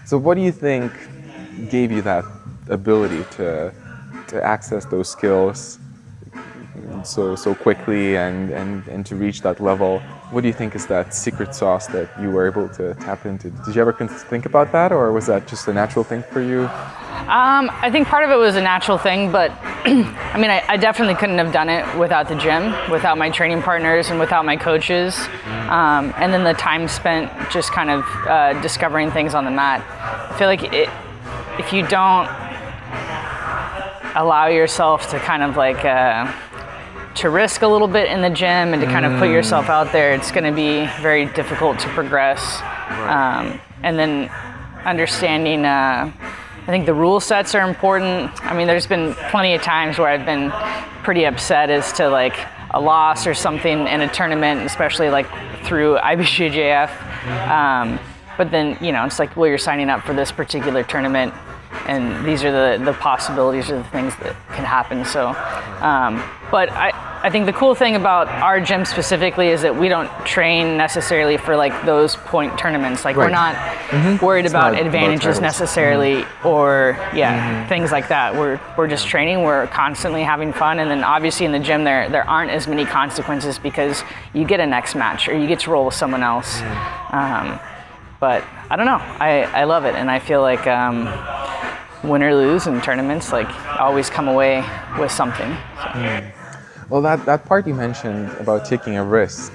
So, 0.03 0.17
what 0.17 0.35
do 0.35 0.41
you 0.41 0.51
think 0.51 0.91
gave 1.69 1.89
you 1.89 2.01
that 2.01 2.25
ability 2.67 3.23
to 3.37 3.71
to 4.27 4.43
access 4.43 4.83
those 4.85 5.07
skills 5.07 5.79
so 7.03 7.35
so 7.35 7.55
quickly 7.55 8.17
and 8.17 8.51
and 8.51 8.83
and 8.93 9.05
to 9.05 9.15
reach 9.15 9.39
that 9.47 9.59
level? 9.61 10.01
What 10.31 10.41
do 10.41 10.47
you 10.47 10.53
think 10.53 10.75
is 10.75 10.85
that 10.87 11.13
secret 11.13 11.55
sauce 11.55 11.87
that 11.87 12.07
you 12.21 12.29
were 12.29 12.45
able 12.45 12.69
to 12.69 12.93
tap 12.95 13.25
into? 13.25 13.49
Did 13.49 13.75
you 13.75 13.81
ever 13.81 13.93
think 13.93 14.45
about 14.45 14.71
that, 14.73 14.91
or 14.91 15.11
was 15.11 15.25
that 15.25 15.47
just 15.47 15.67
a 15.67 15.73
natural 15.73 16.03
thing 16.03 16.21
for 16.21 16.39
you? 16.39 16.61
Um, 16.61 17.71
I 17.81 17.89
think 17.91 18.07
part 18.07 18.23
of 18.23 18.29
it 18.29 18.35
was 18.35 18.55
a 18.55 18.61
natural 18.61 18.99
thing, 18.99 19.31
but 19.31 19.51
I 19.85 20.37
mean, 20.37 20.51
I, 20.51 20.63
I 20.67 20.77
definitely 20.77 21.15
couldn't 21.15 21.39
have 21.39 21.51
done 21.51 21.67
it 21.67 21.97
without 21.97 22.27
the 22.27 22.35
gym, 22.35 22.75
without 22.91 23.17
my 23.17 23.31
training 23.31 23.63
partners, 23.63 24.11
and 24.11 24.19
without 24.19 24.45
my 24.45 24.55
coaches. 24.55 25.17
Um, 25.67 26.13
and 26.17 26.31
then 26.31 26.43
the 26.43 26.53
time 26.53 26.87
spent 26.87 27.31
just 27.49 27.71
kind 27.71 27.89
of 27.89 28.03
uh, 28.27 28.61
discovering 28.61 29.09
things 29.09 29.33
on 29.33 29.45
the 29.45 29.51
mat. 29.51 29.83
I 30.31 30.37
feel 30.37 30.47
like 30.47 30.61
it, 30.73 30.89
if 31.57 31.73
you 31.73 31.87
don't 31.87 32.27
allow 34.15 34.47
yourself 34.47 35.09
to 35.09 35.19
kind 35.19 35.41
of 35.41 35.57
like 35.57 35.83
uh, 35.85 36.31
to 37.19 37.29
risk 37.29 37.63
a 37.63 37.67
little 37.67 37.87
bit 37.87 38.09
in 38.09 38.21
the 38.21 38.29
gym 38.29 38.73
and 38.73 38.81
to 38.81 38.87
kind 38.87 39.05
of 39.05 39.19
put 39.19 39.29
yourself 39.29 39.67
out 39.67 39.91
there, 39.91 40.13
it's 40.13 40.31
going 40.31 40.45
to 40.45 40.53
be 40.53 40.85
very 41.01 41.25
difficult 41.25 41.77
to 41.79 41.89
progress. 41.89 42.61
Um, 42.89 43.59
and 43.83 43.99
then 43.99 44.29
understanding, 44.85 45.65
uh, 45.65 46.11
I 46.13 46.65
think 46.65 46.85
the 46.85 46.93
rule 46.93 47.19
sets 47.19 47.55
are 47.55 47.67
important. 47.67 48.31
I 48.45 48.55
mean, 48.55 48.67
there's 48.67 48.87
been 48.87 49.15
plenty 49.31 49.53
of 49.53 49.61
times 49.61 49.97
where 49.97 50.07
I've 50.07 50.25
been 50.25 50.49
pretty 51.03 51.25
upset 51.25 51.69
as 51.69 51.91
to 51.93 52.07
like 52.07 52.37
a 52.71 52.79
loss 52.79 53.27
or 53.27 53.33
something 53.33 53.87
in 53.87 53.99
a 53.99 54.07
tournament, 54.07 54.61
especially 54.61 55.09
like 55.09 55.27
through 55.65 55.97
IBJJF. 56.03 57.49
Um, 57.49 57.99
but 58.37 58.49
then, 58.49 58.77
you 58.81 58.93
know, 58.93 59.03
it's 59.03 59.19
like, 59.19 59.35
well, 59.35 59.49
you're 59.49 59.57
signing 59.57 59.89
up 59.89 60.03
for 60.03 60.13
this 60.13 60.31
particular 60.31 60.83
tournament 60.83 61.33
and 61.87 62.25
these 62.25 62.43
are 62.43 62.51
the, 62.51 62.83
the 62.83 62.93
possibilities 62.93 63.69
or 63.69 63.77
the 63.77 63.83
things 63.85 64.15
that 64.17 64.35
can 64.53 64.65
happen. 64.65 65.05
So, 65.05 65.29
um, 65.81 66.23
but 66.51 66.69
I, 66.71 66.91
I 67.21 67.29
think 67.29 67.45
the 67.47 67.53
cool 67.53 67.75
thing 67.75 67.97
about 67.97 68.29
our 68.29 68.61
gym 68.61 68.85
specifically 68.85 69.49
is 69.49 69.61
that 69.63 69.75
we 69.75 69.89
don't 69.89 70.09
train 70.25 70.77
necessarily 70.77 71.35
for 71.35 71.57
like 71.57 71.85
those 71.85 72.15
point 72.15 72.57
tournaments. 72.57 73.03
Like 73.03 73.17
we're 73.17 73.29
Right. 73.29 73.55
not 73.91 74.21
worried 74.21 74.45
about 74.45 74.73
not 74.73 74.81
advantages 74.81 75.41
necessarily 75.41 76.23
or 76.45 76.95
yeah 77.13 77.67
things 77.67 77.91
like 77.91 78.07
that. 78.07 78.35
We're 78.35 78.57
we're 78.77 78.87
just 78.87 79.05
training. 79.07 79.43
We're 79.43 79.67
constantly 79.67 80.23
having 80.23 80.53
fun, 80.53 80.79
and 80.79 80.89
then 80.89 81.03
obviously 81.03 81.45
in 81.45 81.51
the 81.51 81.59
gym 81.59 81.83
there 81.83 82.07
there 82.09 82.23
aren't 82.29 82.51
as 82.51 82.67
many 82.67 82.85
consequences 82.85 83.59
because 83.59 84.01
you 84.33 84.45
get 84.45 84.61
a 84.61 84.65
next 84.65 84.95
match 84.95 85.27
or 85.27 85.37
you 85.37 85.45
get 85.45 85.59
to 85.61 85.71
roll 85.71 85.85
with 85.87 85.95
someone 85.95 86.23
else. 86.23 86.61
Um, 87.11 87.59
but 88.21 88.43
I 88.69 88.75
don't 88.77 88.85
know. 88.85 89.01
I, 89.19 89.43
I 89.53 89.63
love 89.65 89.83
it, 89.85 89.95
and 89.95 90.09
I 90.09 90.19
feel 90.19 90.41
like 90.41 90.67
um, 90.67 91.05
win 92.09 92.23
or 92.23 92.33
lose 92.33 92.65
in 92.67 92.79
tournaments, 92.81 93.31
like 93.33 93.47
I 93.49 93.79
always 93.79 94.09
come 94.09 94.27
away 94.29 94.63
with 94.97 95.11
something. 95.11 95.49
Well, 96.89 97.01
that, 97.03 97.25
that 97.25 97.45
part 97.45 97.67
you 97.67 97.73
mentioned 97.75 98.31
about 98.39 98.65
taking 98.65 98.97
a 98.97 99.03
risk, 99.03 99.53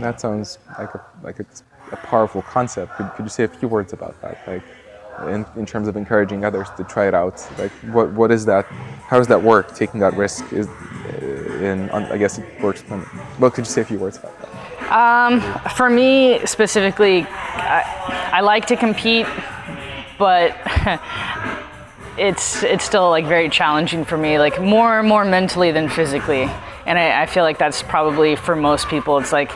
that 0.00 0.20
sounds 0.20 0.58
like 0.78 0.94
a 0.94 1.04
like 1.22 1.38
it's 1.38 1.62
a 1.92 1.96
powerful 1.96 2.42
concept. 2.42 2.96
Could, 2.96 3.10
could 3.14 3.24
you 3.24 3.30
say 3.30 3.44
a 3.44 3.48
few 3.48 3.68
words 3.68 3.92
about 3.92 4.20
that? 4.22 4.46
Like, 4.46 4.62
in, 5.28 5.46
in 5.56 5.66
terms 5.66 5.88
of 5.88 5.96
encouraging 5.96 6.44
others 6.44 6.68
to 6.76 6.84
try 6.84 7.06
it 7.06 7.14
out? 7.14 7.46
Like, 7.58 7.70
what, 7.92 8.12
what 8.12 8.30
is 8.30 8.44
that? 8.46 8.64
How 8.66 9.18
does 9.18 9.28
that 9.28 9.42
work? 9.42 9.74
Taking 9.74 10.00
that 10.00 10.14
risk 10.14 10.52
is, 10.52 10.66
uh, 10.68 11.58
in, 11.60 11.90
I 11.90 12.16
guess 12.16 12.38
it 12.38 12.62
works. 12.62 12.82
What 13.38 13.54
could 13.54 13.66
you 13.66 13.70
say 13.70 13.82
a 13.82 13.84
few 13.84 13.98
words 13.98 14.16
about 14.16 14.34
that? 14.40 14.48
Um, 14.92 15.40
for 15.70 15.88
me 15.88 16.44
specifically, 16.46 17.22
I, 17.22 18.30
I 18.32 18.40
like 18.40 18.66
to 18.66 18.76
compete, 18.76 19.26
but 20.18 20.56
it's 22.18 22.62
it's 22.62 22.84
still 22.84 23.10
like 23.10 23.26
very 23.26 23.48
challenging 23.48 24.04
for 24.04 24.16
me, 24.16 24.38
like 24.38 24.60
more 24.60 25.02
more 25.02 25.24
mentally 25.24 25.72
than 25.72 25.88
physically. 25.88 26.42
And 26.84 26.98
I, 26.98 27.22
I 27.22 27.26
feel 27.26 27.44
like 27.44 27.58
that's 27.58 27.82
probably 27.82 28.36
for 28.36 28.56
most 28.56 28.88
people. 28.88 29.18
It's 29.18 29.32
like 29.32 29.52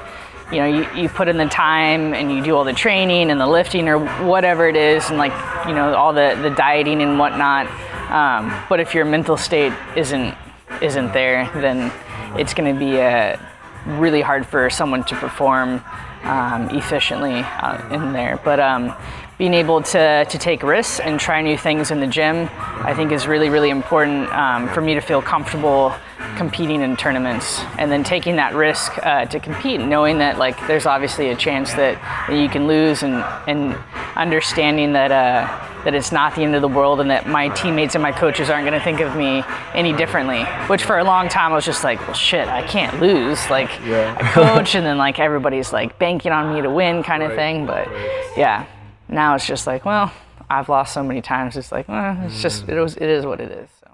you 0.52 0.58
know, 0.58 0.66
you, 0.66 1.02
you 1.02 1.08
put 1.08 1.26
in 1.26 1.38
the 1.38 1.46
time 1.46 2.14
and 2.14 2.30
you 2.30 2.42
do 2.42 2.54
all 2.54 2.62
the 2.62 2.72
training 2.72 3.32
and 3.32 3.40
the 3.40 3.46
lifting 3.46 3.88
or 3.88 3.98
whatever 4.24 4.68
it 4.68 4.76
is, 4.76 5.08
and 5.10 5.18
like, 5.18 5.32
you 5.66 5.74
know, 5.74 5.92
all 5.94 6.12
the, 6.12 6.38
the 6.40 6.50
dieting 6.50 7.02
and 7.02 7.18
whatnot. 7.18 7.66
Um, 8.12 8.64
but 8.68 8.78
if 8.78 8.94
your 8.94 9.04
mental 9.04 9.36
state 9.36 9.72
isn't 9.96 10.36
isn't 10.80 11.12
there, 11.12 11.50
then 11.54 11.92
it's 12.38 12.54
going 12.54 12.72
to 12.72 12.78
be 12.78 12.96
a, 12.96 13.40
really 13.86 14.20
hard 14.20 14.46
for 14.46 14.68
someone 14.68 15.04
to 15.04 15.14
perform 15.16 15.82
um, 16.24 16.68
efficiently 16.70 17.34
uh, 17.34 17.94
in 17.94 18.12
there. 18.12 18.38
But 18.44 18.60
um, 18.60 18.94
being 19.38 19.52
able 19.52 19.82
to, 19.82 20.24
to 20.24 20.38
take 20.38 20.62
risks 20.62 20.98
and 20.98 21.20
try 21.20 21.42
new 21.42 21.58
things 21.58 21.90
in 21.90 22.00
the 22.00 22.06
gym, 22.06 22.48
I 22.52 22.94
think 22.94 23.12
is 23.12 23.26
really, 23.26 23.50
really 23.50 23.70
important 23.70 24.32
um, 24.32 24.68
for 24.70 24.80
me 24.80 24.94
to 24.94 25.00
feel 25.00 25.20
comfortable 25.20 25.94
competing 26.36 26.80
in 26.82 26.96
tournaments 26.96 27.60
and 27.78 27.90
then 27.90 28.02
taking 28.02 28.36
that 28.36 28.54
risk 28.54 28.92
uh, 29.04 29.24
to 29.26 29.40
compete 29.40 29.80
knowing 29.80 30.18
that 30.18 30.38
like 30.38 30.58
there's 30.66 30.86
obviously 30.86 31.30
a 31.30 31.36
chance 31.36 31.72
that, 31.74 31.94
that 32.28 32.38
you 32.38 32.48
can 32.48 32.66
lose 32.66 33.02
and, 33.02 33.14
and 33.46 33.76
understanding 34.16 34.92
that 34.92 35.10
uh, 35.10 35.46
that 35.84 35.94
it's 35.94 36.10
not 36.10 36.34
the 36.34 36.42
end 36.42 36.54
of 36.54 36.62
the 36.62 36.68
world 36.68 37.00
and 37.00 37.10
that 37.10 37.28
my 37.28 37.48
teammates 37.50 37.94
and 37.94 38.02
my 38.02 38.10
coaches 38.10 38.50
aren't 38.50 38.66
going 38.66 38.78
to 38.78 38.84
think 38.84 39.00
of 39.00 39.14
me 39.16 39.44
any 39.74 39.92
differently 39.92 40.42
which 40.68 40.82
for 40.82 40.98
a 40.98 41.04
long 41.04 41.28
time 41.28 41.52
I 41.52 41.54
was 41.54 41.64
just 41.64 41.84
like 41.84 42.00
well 42.00 42.14
shit 42.14 42.48
I 42.48 42.66
can't 42.66 43.00
lose 43.00 43.48
like 43.48 43.70
yeah. 43.84 44.16
I 44.18 44.32
coach 44.32 44.74
and 44.74 44.84
then 44.84 44.98
like 44.98 45.20
everybody's 45.20 45.72
like 45.72 45.98
banking 45.98 46.32
on 46.32 46.54
me 46.54 46.62
to 46.62 46.70
win 46.70 47.02
kind 47.02 47.22
of 47.22 47.30
right. 47.30 47.36
thing 47.36 47.66
but 47.66 47.86
right. 47.86 48.32
yeah 48.36 48.66
now 49.08 49.34
it's 49.34 49.46
just 49.46 49.66
like, 49.66 49.84
well, 49.84 50.12
I've 50.48 50.68
lost 50.68 50.94
so 50.94 51.02
many 51.02 51.22
times. 51.22 51.56
It's 51.56 51.72
like, 51.72 51.88
well, 51.88 52.16
it's 52.24 52.40
just 52.42 52.68
it, 52.68 52.78
was, 52.80 52.96
it 52.96 53.08
is 53.08 53.26
what 53.26 53.40
it 53.40 53.50
is. 53.50 53.68
So. 53.80 53.90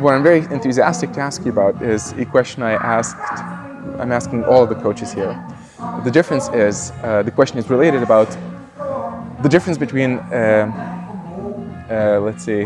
What 0.00 0.14
I'm 0.14 0.22
very 0.22 0.40
enthusiastic 0.52 1.12
to 1.12 1.20
ask 1.20 1.44
you 1.44 1.52
about 1.52 1.82
is 1.82 2.12
a 2.12 2.24
question 2.24 2.62
I 2.62 2.72
asked. 2.72 3.16
I'm 3.98 4.12
asking 4.12 4.44
all 4.44 4.66
the 4.66 4.74
coaches 4.74 5.12
here. 5.12 5.34
The 6.04 6.10
difference 6.10 6.48
is 6.48 6.92
uh, 7.02 7.22
the 7.22 7.30
question 7.30 7.58
is 7.58 7.70
related 7.70 8.02
about 8.02 8.28
the 9.42 9.48
difference 9.48 9.78
between, 9.78 10.18
uh, 10.18 11.86
uh, 11.90 12.20
let's 12.20 12.44
say, 12.44 12.64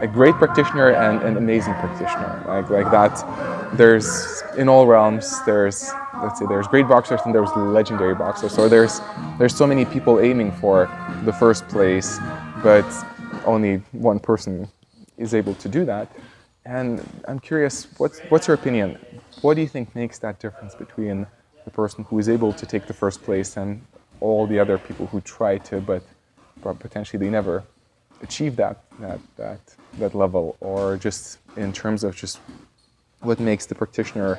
a 0.00 0.06
great 0.06 0.34
practitioner 0.34 0.90
and 0.90 1.22
an 1.22 1.36
amazing 1.36 1.74
practitioner. 1.74 2.42
Like 2.46 2.70
like 2.70 2.90
that, 2.90 3.14
there's 3.76 4.42
in 4.56 4.68
all 4.68 4.86
realms. 4.86 5.42
There's 5.44 5.90
let's 6.22 6.38
say 6.38 6.46
there's 6.46 6.66
great 6.66 6.88
boxers 6.88 7.20
and 7.24 7.34
there's 7.34 7.50
legendary 7.56 8.14
boxers. 8.14 8.52
So 8.52 8.68
there's 8.68 9.00
there's 9.38 9.54
so 9.54 9.66
many 9.66 9.84
people 9.84 10.20
aiming 10.20 10.52
for 10.52 10.88
the 11.24 11.32
first 11.32 11.68
place, 11.68 12.18
but 12.62 12.86
only 13.44 13.82
one 13.92 14.18
person 14.18 14.68
is 15.16 15.34
able 15.34 15.54
to 15.56 15.68
do 15.68 15.84
that. 15.84 16.10
And 16.64 17.06
I'm 17.28 17.38
curious, 17.38 17.88
what's 17.98 18.20
what's 18.30 18.46
your 18.48 18.54
opinion? 18.54 18.98
What 19.42 19.54
do 19.54 19.60
you 19.60 19.68
think 19.68 19.94
makes 19.94 20.18
that 20.18 20.38
difference 20.40 20.74
between 20.74 21.26
the 21.64 21.70
person 21.70 22.04
who 22.04 22.18
is 22.18 22.28
able 22.28 22.52
to 22.52 22.66
take 22.66 22.86
the 22.86 22.94
first 22.94 23.22
place 23.22 23.56
and 23.56 23.82
all 24.20 24.46
the 24.46 24.58
other 24.58 24.78
people 24.78 25.06
who 25.06 25.20
try 25.20 25.58
to, 25.58 25.80
but, 25.80 26.02
potentially 26.78 27.18
they 27.18 27.30
never 27.30 27.64
achieve 28.22 28.56
that 28.56 28.82
that 28.98 29.20
that 29.36 29.60
that 29.98 30.14
level, 30.14 30.56
or 30.60 30.96
just 30.96 31.38
in 31.56 31.72
terms 31.72 32.04
of 32.04 32.14
just 32.14 32.40
what 33.20 33.40
makes 33.40 33.66
the 33.66 33.74
practitioner 33.74 34.38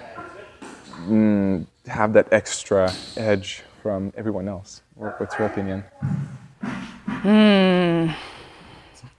mm, 1.08 1.66
have 1.86 2.14
that 2.14 2.28
extra 2.32 2.92
edge 3.18 3.64
from 3.82 4.14
everyone 4.16 4.48
else? 4.48 4.82
What's 4.96 5.38
your 5.38 5.48
opinion? 5.48 5.84
Hmm. 6.62 8.12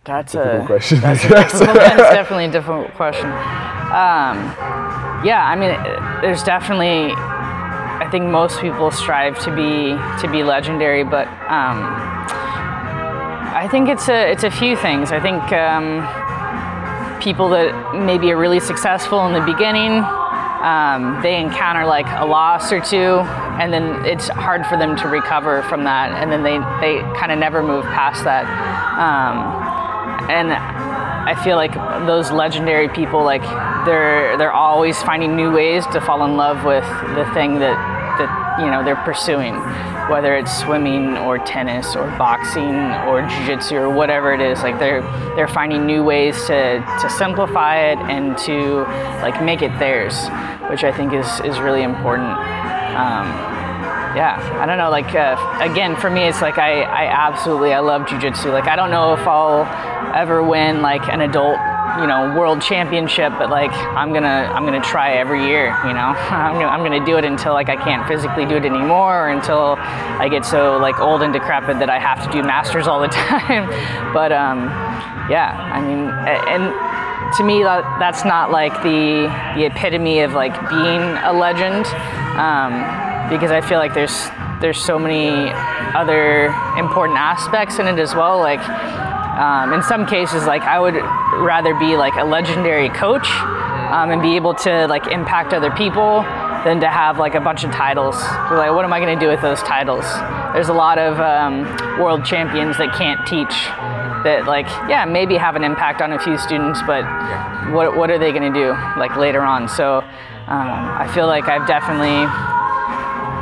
That's 0.04 0.35
a, 0.35 0.64
question. 0.66 1.00
That's, 1.00 1.25
a 1.25 1.28
that's 1.28 1.59
definitely 1.61 2.47
a 2.47 2.50
difficult 2.50 2.92
question. 2.95 3.26
Um, 3.26 4.37
yeah, 5.25 5.47
I 5.47 5.54
mean, 5.54 5.71
there's 6.23 6.42
definitely. 6.42 7.12
I 7.14 8.09
think 8.11 8.25
most 8.25 8.61
people 8.61 8.90
strive 8.90 9.38
to 9.45 9.54
be 9.54 9.95
to 10.21 10.28
be 10.31 10.42
legendary, 10.42 11.04
but 11.04 11.28
um, 11.49 11.87
I 13.52 13.68
think 13.68 13.88
it's 13.88 14.09
a 14.09 14.30
it's 14.30 14.44
a 14.44 14.50
few 14.50 14.76
things. 14.76 15.12
I 15.12 15.21
think 15.21 15.42
um, 15.52 17.21
people 17.21 17.50
that 17.50 17.94
maybe 17.94 18.32
are 18.32 18.38
really 18.38 18.61
successful 18.61 19.26
in 19.26 19.32
the 19.32 19.44
beginning 19.44 20.02
um, 20.62 21.21
they 21.23 21.40
encounter 21.40 21.85
like 21.85 22.06
a 22.06 22.25
loss 22.25 22.71
or 22.71 22.80
two, 22.80 23.18
and 23.59 23.73
then 23.73 24.06
it's 24.06 24.28
hard 24.28 24.64
for 24.66 24.78
them 24.78 24.97
to 24.99 25.09
recover 25.09 25.62
from 25.62 25.82
that, 25.85 26.12
and 26.12 26.30
then 26.30 26.44
they, 26.44 26.59
they 26.80 27.02
kind 27.18 27.32
of 27.32 27.38
never 27.38 27.64
move 27.64 27.85
past 27.87 28.23
that. 28.23 28.47
Um, 28.94 30.30
and 30.30 30.52
I 30.52 31.35
feel 31.42 31.56
like 31.56 31.75
those 32.06 32.30
legendary 32.30 32.88
people, 32.88 33.25
like 33.25 33.42
they're 33.85 34.38
they're 34.38 34.52
always 34.52 35.02
finding 35.02 35.35
new 35.35 35.50
ways 35.50 35.85
to 35.88 36.00
fall 36.00 36.25
in 36.25 36.37
love 36.37 36.64
with 36.64 36.85
the 37.16 37.28
thing 37.35 37.59
that 37.59 37.75
that 37.75 38.01
you 38.59 38.66
know 38.66 38.82
they're 38.85 38.97
pursuing 39.04 39.54
whether 40.11 40.37
it's 40.37 40.52
swimming 40.59 41.16
or 41.18 41.38
tennis 41.38 41.97
or 41.97 42.06
boxing 42.18 42.75
or 43.09 43.23
jiu-jitsu 43.28 43.76
or 43.76 43.88
whatever 43.90 44.32
it 44.32 44.40
is 44.40 44.62
like 44.62 44.78
they're 44.78 45.02
they're 45.37 45.49
finding 45.49 45.87
new 45.87 46.02
ways 46.02 46.37
to 46.47 46.80
to 47.00 47.09
simplify 47.09 47.78
it 47.78 47.99
and 48.11 48.37
to 48.37 48.82
like 49.23 49.42
make 49.42 49.62
it 49.62 49.76
theirs 49.78 50.14
which 50.71 50.85
i 50.85 50.92
think 50.92 51.12
is 51.12 51.26
is 51.44 51.59
really 51.61 51.82
important. 51.82 52.28
Um, 52.92 53.52
yeah 54.14 54.37
i 54.61 54.66
don't 54.66 54.76
know 54.76 54.90
like 54.90 55.14
uh, 55.14 55.37
again 55.61 55.97
for 55.97 56.11
me 56.11 56.28
it's 56.28 56.42
like 56.42 56.59
i 56.59 56.82
i 56.82 57.06
absolutely 57.06 57.73
i 57.73 57.78
love 57.80 58.06
jiu-jitsu. 58.06 58.50
Like 58.50 58.68
i 58.68 58.76
don't 58.76 58.90
know 58.90 59.14
if 59.14 59.26
i'll 59.26 59.64
ever 60.14 60.42
win 60.42 60.82
like 60.82 61.09
an 61.09 61.23
adult 61.23 61.59
you 62.01 62.07
know 62.07 62.35
world 62.39 62.61
championship 62.63 63.33
but 63.39 63.51
like 63.51 63.73
i'm 63.97 64.13
gonna 64.13 64.51
i'm 64.55 64.65
gonna 64.65 64.81
try 64.81 65.13
every 65.13 65.45
year 65.45 65.77
you 65.87 65.93
know? 65.93 66.15
I'm 66.31 66.55
gonna, 66.55 66.67
I'm 66.67 66.83
gonna 66.83 67.05
do 67.05 67.19
it 67.19 67.25
until 67.25 67.53
like 67.53 67.69
i 67.69 67.77
can't 67.77 68.07
physically 68.09 68.47
do 68.47 68.57
it 68.57 68.65
anymore 68.65 69.27
or 69.27 69.29
until 69.29 69.77
i 69.79 70.29
get 70.29 70.45
so 70.45 70.79
like 70.79 70.99
old 71.01 71.23
and 71.23 71.33
decrepit 71.33 71.79
that 71.79 71.91
i 71.91 71.99
have 71.99 72.25
to 72.25 72.31
do 72.33 72.43
masters 72.43 72.87
all 72.87 73.01
the 73.01 73.09
time. 73.13 73.69
But 74.13 74.33
um 74.33 74.67
yeah 75.31 75.53
i 75.73 75.81
mean 75.81 76.09
and 76.49 76.73
to 77.37 77.45
me 77.45 77.63
that, 77.63 77.85
that's 77.99 78.25
not 78.25 78.51
like 78.51 78.75
the 78.83 79.29
the 79.57 79.67
epitome 79.67 80.21
of 80.21 80.33
like 80.33 80.53
being 80.69 81.03
a 81.25 81.33
legend 81.33 81.87
um, 82.37 82.73
because 83.31 83.51
i 83.51 83.61
feel 83.61 83.79
like 83.79 83.95
there's 83.95 84.29
there's 84.61 84.81
so 84.81 84.99
many 84.99 85.31
other 85.95 86.47
important 86.79 87.19
aspects 87.19 87.79
in 87.79 87.87
it 87.87 87.99
as 87.99 88.15
well 88.15 88.39
like 88.39 88.61
um, 89.33 89.73
in 89.73 89.83
some 89.83 90.07
cases, 90.07 90.45
like 90.45 90.63
I 90.63 90.79
would 90.79 90.95
rather 91.33 91.75
be 91.75 91.97
like 91.97 92.15
a 92.17 92.25
legendary 92.25 92.89
coach 92.91 93.29
um, 93.93 94.11
and 94.11 94.23
be 94.23 94.37
able 94.37 94.55
to 94.55 94.87
like 94.87 95.07
impact 95.09 95.53
other 95.53 95.71
people 95.71 96.23
than 96.65 96.81
to 96.81 96.89
have 96.89 97.19
like 97.19 97.35
a 97.35 97.41
bunch 97.41 97.65
of 97.65 97.73
titles. 97.73 98.17
So, 98.19 98.55
like, 98.55 98.73
what 98.73 98.85
am 98.85 98.93
I 98.93 99.01
going 99.01 99.19
to 99.19 99.25
do 99.25 99.31
with 99.31 99.43
those 99.43 99.62
titles? 99.62 100.05
There's 100.53 100.69
a 100.69 100.75
lot 100.75 100.99
of 100.99 101.19
um, 101.21 101.65
world 101.99 102.25
champions 102.25 102.79
that 102.79 102.95
can't 102.95 103.27
teach. 103.27 103.55
That 104.23 104.47
like 104.47 104.67
yeah 104.89 105.05
maybe 105.05 105.37
have 105.37 105.57
an 105.57 105.65
impact 105.65 106.01
on 106.01 106.12
a 106.12 106.19
few 106.21 106.39
students, 106.39 106.81
but 106.87 107.03
what 107.75 107.97
what 107.97 108.09
are 108.09 108.19
they 108.19 108.31
going 108.31 108.53
to 108.53 108.57
do 108.57 108.71
like 108.97 109.17
later 109.17 109.43
on? 109.43 109.69
So 109.69 109.99
um, 109.99 110.69
I 110.95 111.11
feel 111.12 111.27
like 111.27 111.49
I've 111.49 111.67
definitely 111.67 112.31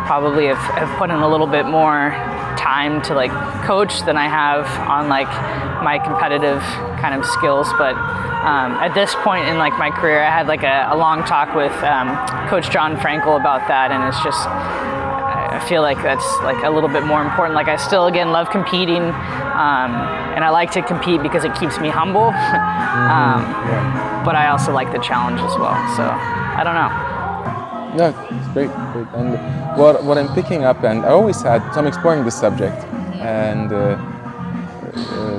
probably 0.07 0.47
have, 0.47 0.57
have 0.57 0.99
put 0.99 1.11
in 1.11 1.17
a 1.17 1.29
little 1.29 1.47
bit 1.47 1.67
more 1.67 2.11
time 2.57 3.03
to 3.03 3.15
like 3.15 3.31
coach 3.65 4.05
than 4.07 4.17
I 4.17 4.27
have 4.27 4.67
on 4.89 5.09
like 5.09 5.29
my 5.83 5.99
competitive 5.99 6.61
kind 7.01 7.15
of 7.15 7.25
skills. 7.25 7.69
But 7.79 7.95
um, 7.95 8.73
at 8.81 8.95
this 8.95 9.15
point 9.23 9.49
in 9.49 9.59
like 9.59 9.77
my 9.79 9.91
career, 9.91 10.23
I 10.23 10.31
had 10.31 10.47
like 10.47 10.63
a, 10.63 10.89
a 10.91 10.97
long 10.97 11.25
talk 11.25 11.55
with 11.55 11.73
um, 11.85 12.17
Coach 12.49 12.71
John 12.71 12.97
Frankel 12.97 13.39
about 13.39 13.69
that, 13.69 13.91
and 13.93 14.03
it's 14.09 14.23
just 14.23 14.49
I 14.49 15.59
feel 15.69 15.83
like 15.83 16.01
that's 16.03 16.27
like 16.43 16.63
a 16.65 16.71
little 16.71 16.89
bit 16.89 17.05
more 17.05 17.23
important. 17.23 17.55
Like 17.55 17.69
I 17.69 17.77
still 17.77 18.07
again 18.07 18.33
love 18.33 18.51
competing, 18.51 19.03
um, 19.03 19.91
and 20.35 20.45
I 20.45 20.51
like 20.51 20.71
to 20.73 20.83
compete 20.83 21.23
because 21.23 21.45
it 21.45 21.55
keeps 21.55 21.79
me 21.79 21.89
humble. 21.89 22.29
um, 22.33 23.41
yeah. 23.69 24.23
But 24.25 24.37
I 24.37 24.49
also 24.49 24.73
like 24.73 24.93
the 24.93 25.01
challenge 25.01 25.41
as 25.41 25.57
well. 25.59 25.77
So 25.97 26.05
I 26.05 26.63
don't 26.65 26.75
know. 26.75 27.11
No, 27.97 28.09
it's 28.31 28.49
great, 28.53 28.71
great. 28.93 29.09
And 29.15 29.35
what, 29.77 30.05
what 30.05 30.17
I'm 30.17 30.33
picking 30.33 30.63
up, 30.63 30.85
and 30.85 31.05
I 31.05 31.09
always 31.09 31.43
had, 31.43 31.61
so 31.73 31.81
I'm 31.81 31.89
exploring 31.89 32.25
this 32.25 32.39
subject, 32.39 32.85
and 33.19 33.73
uh, 33.73 33.97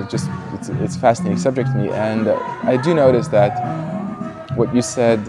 just 0.10 0.30
it's, 0.54 0.70
it's 0.70 0.96
a 0.96 1.00
fascinating 1.00 1.38
subject 1.38 1.70
to 1.72 1.76
me. 1.76 1.90
And 1.90 2.30
I 2.30 2.78
do 2.78 2.94
notice 2.94 3.28
that 3.30 3.52
what 4.56 4.74
you 4.74 4.82
said, 4.82 5.24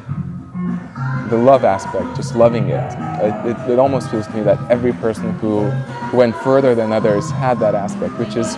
the 1.31 1.37
love 1.37 1.64
aspect, 1.64 2.17
just 2.17 2.35
loving 2.35 2.69
it, 2.69 2.93
it, 3.23 3.71
it, 3.71 3.79
almost 3.79 4.11
feels 4.11 4.26
to 4.26 4.35
me 4.35 4.43
that 4.43 4.59
every 4.71 4.93
person 4.93 5.33
who, 5.38 5.71
who 5.71 6.17
went 6.17 6.37
further 6.37 6.75
than 6.75 6.93
others 6.93 7.31
had 7.31 7.59
that 7.61 7.75
aspect, 7.75 8.19
which 8.19 8.37
is 8.37 8.57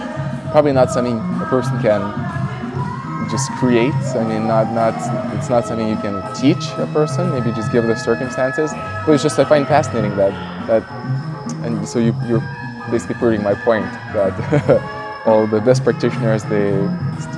probably 0.50 0.72
not 0.72 0.90
something 0.90 1.18
a 1.18 1.46
person 1.48 1.80
can 1.80 2.00
just 3.30 3.50
create. 3.52 3.94
I 4.14 4.24
mean, 4.24 4.46
not 4.46 4.72
not 4.72 4.94
it's 5.34 5.48
not 5.48 5.66
something 5.66 5.88
you 5.88 5.96
can 5.96 6.22
teach 6.34 6.70
a 6.78 6.86
person. 6.92 7.30
Maybe 7.30 7.50
just 7.52 7.72
give 7.72 7.86
the 7.86 7.96
circumstances. 7.96 8.70
But 9.04 9.12
it's 9.12 9.22
just 9.22 9.38
I 9.38 9.44
find 9.44 9.66
fascinating 9.66 10.16
that 10.16 10.32
that, 10.68 10.82
and 11.64 11.86
so 11.88 11.98
you 11.98 12.14
you're 12.26 12.42
basically 12.90 13.16
proving 13.16 13.42
my 13.42 13.54
point 13.54 13.86
that 14.12 14.90
all 15.26 15.46
the 15.46 15.60
best 15.60 15.84
practitioners 15.84 16.44
they 16.44 16.70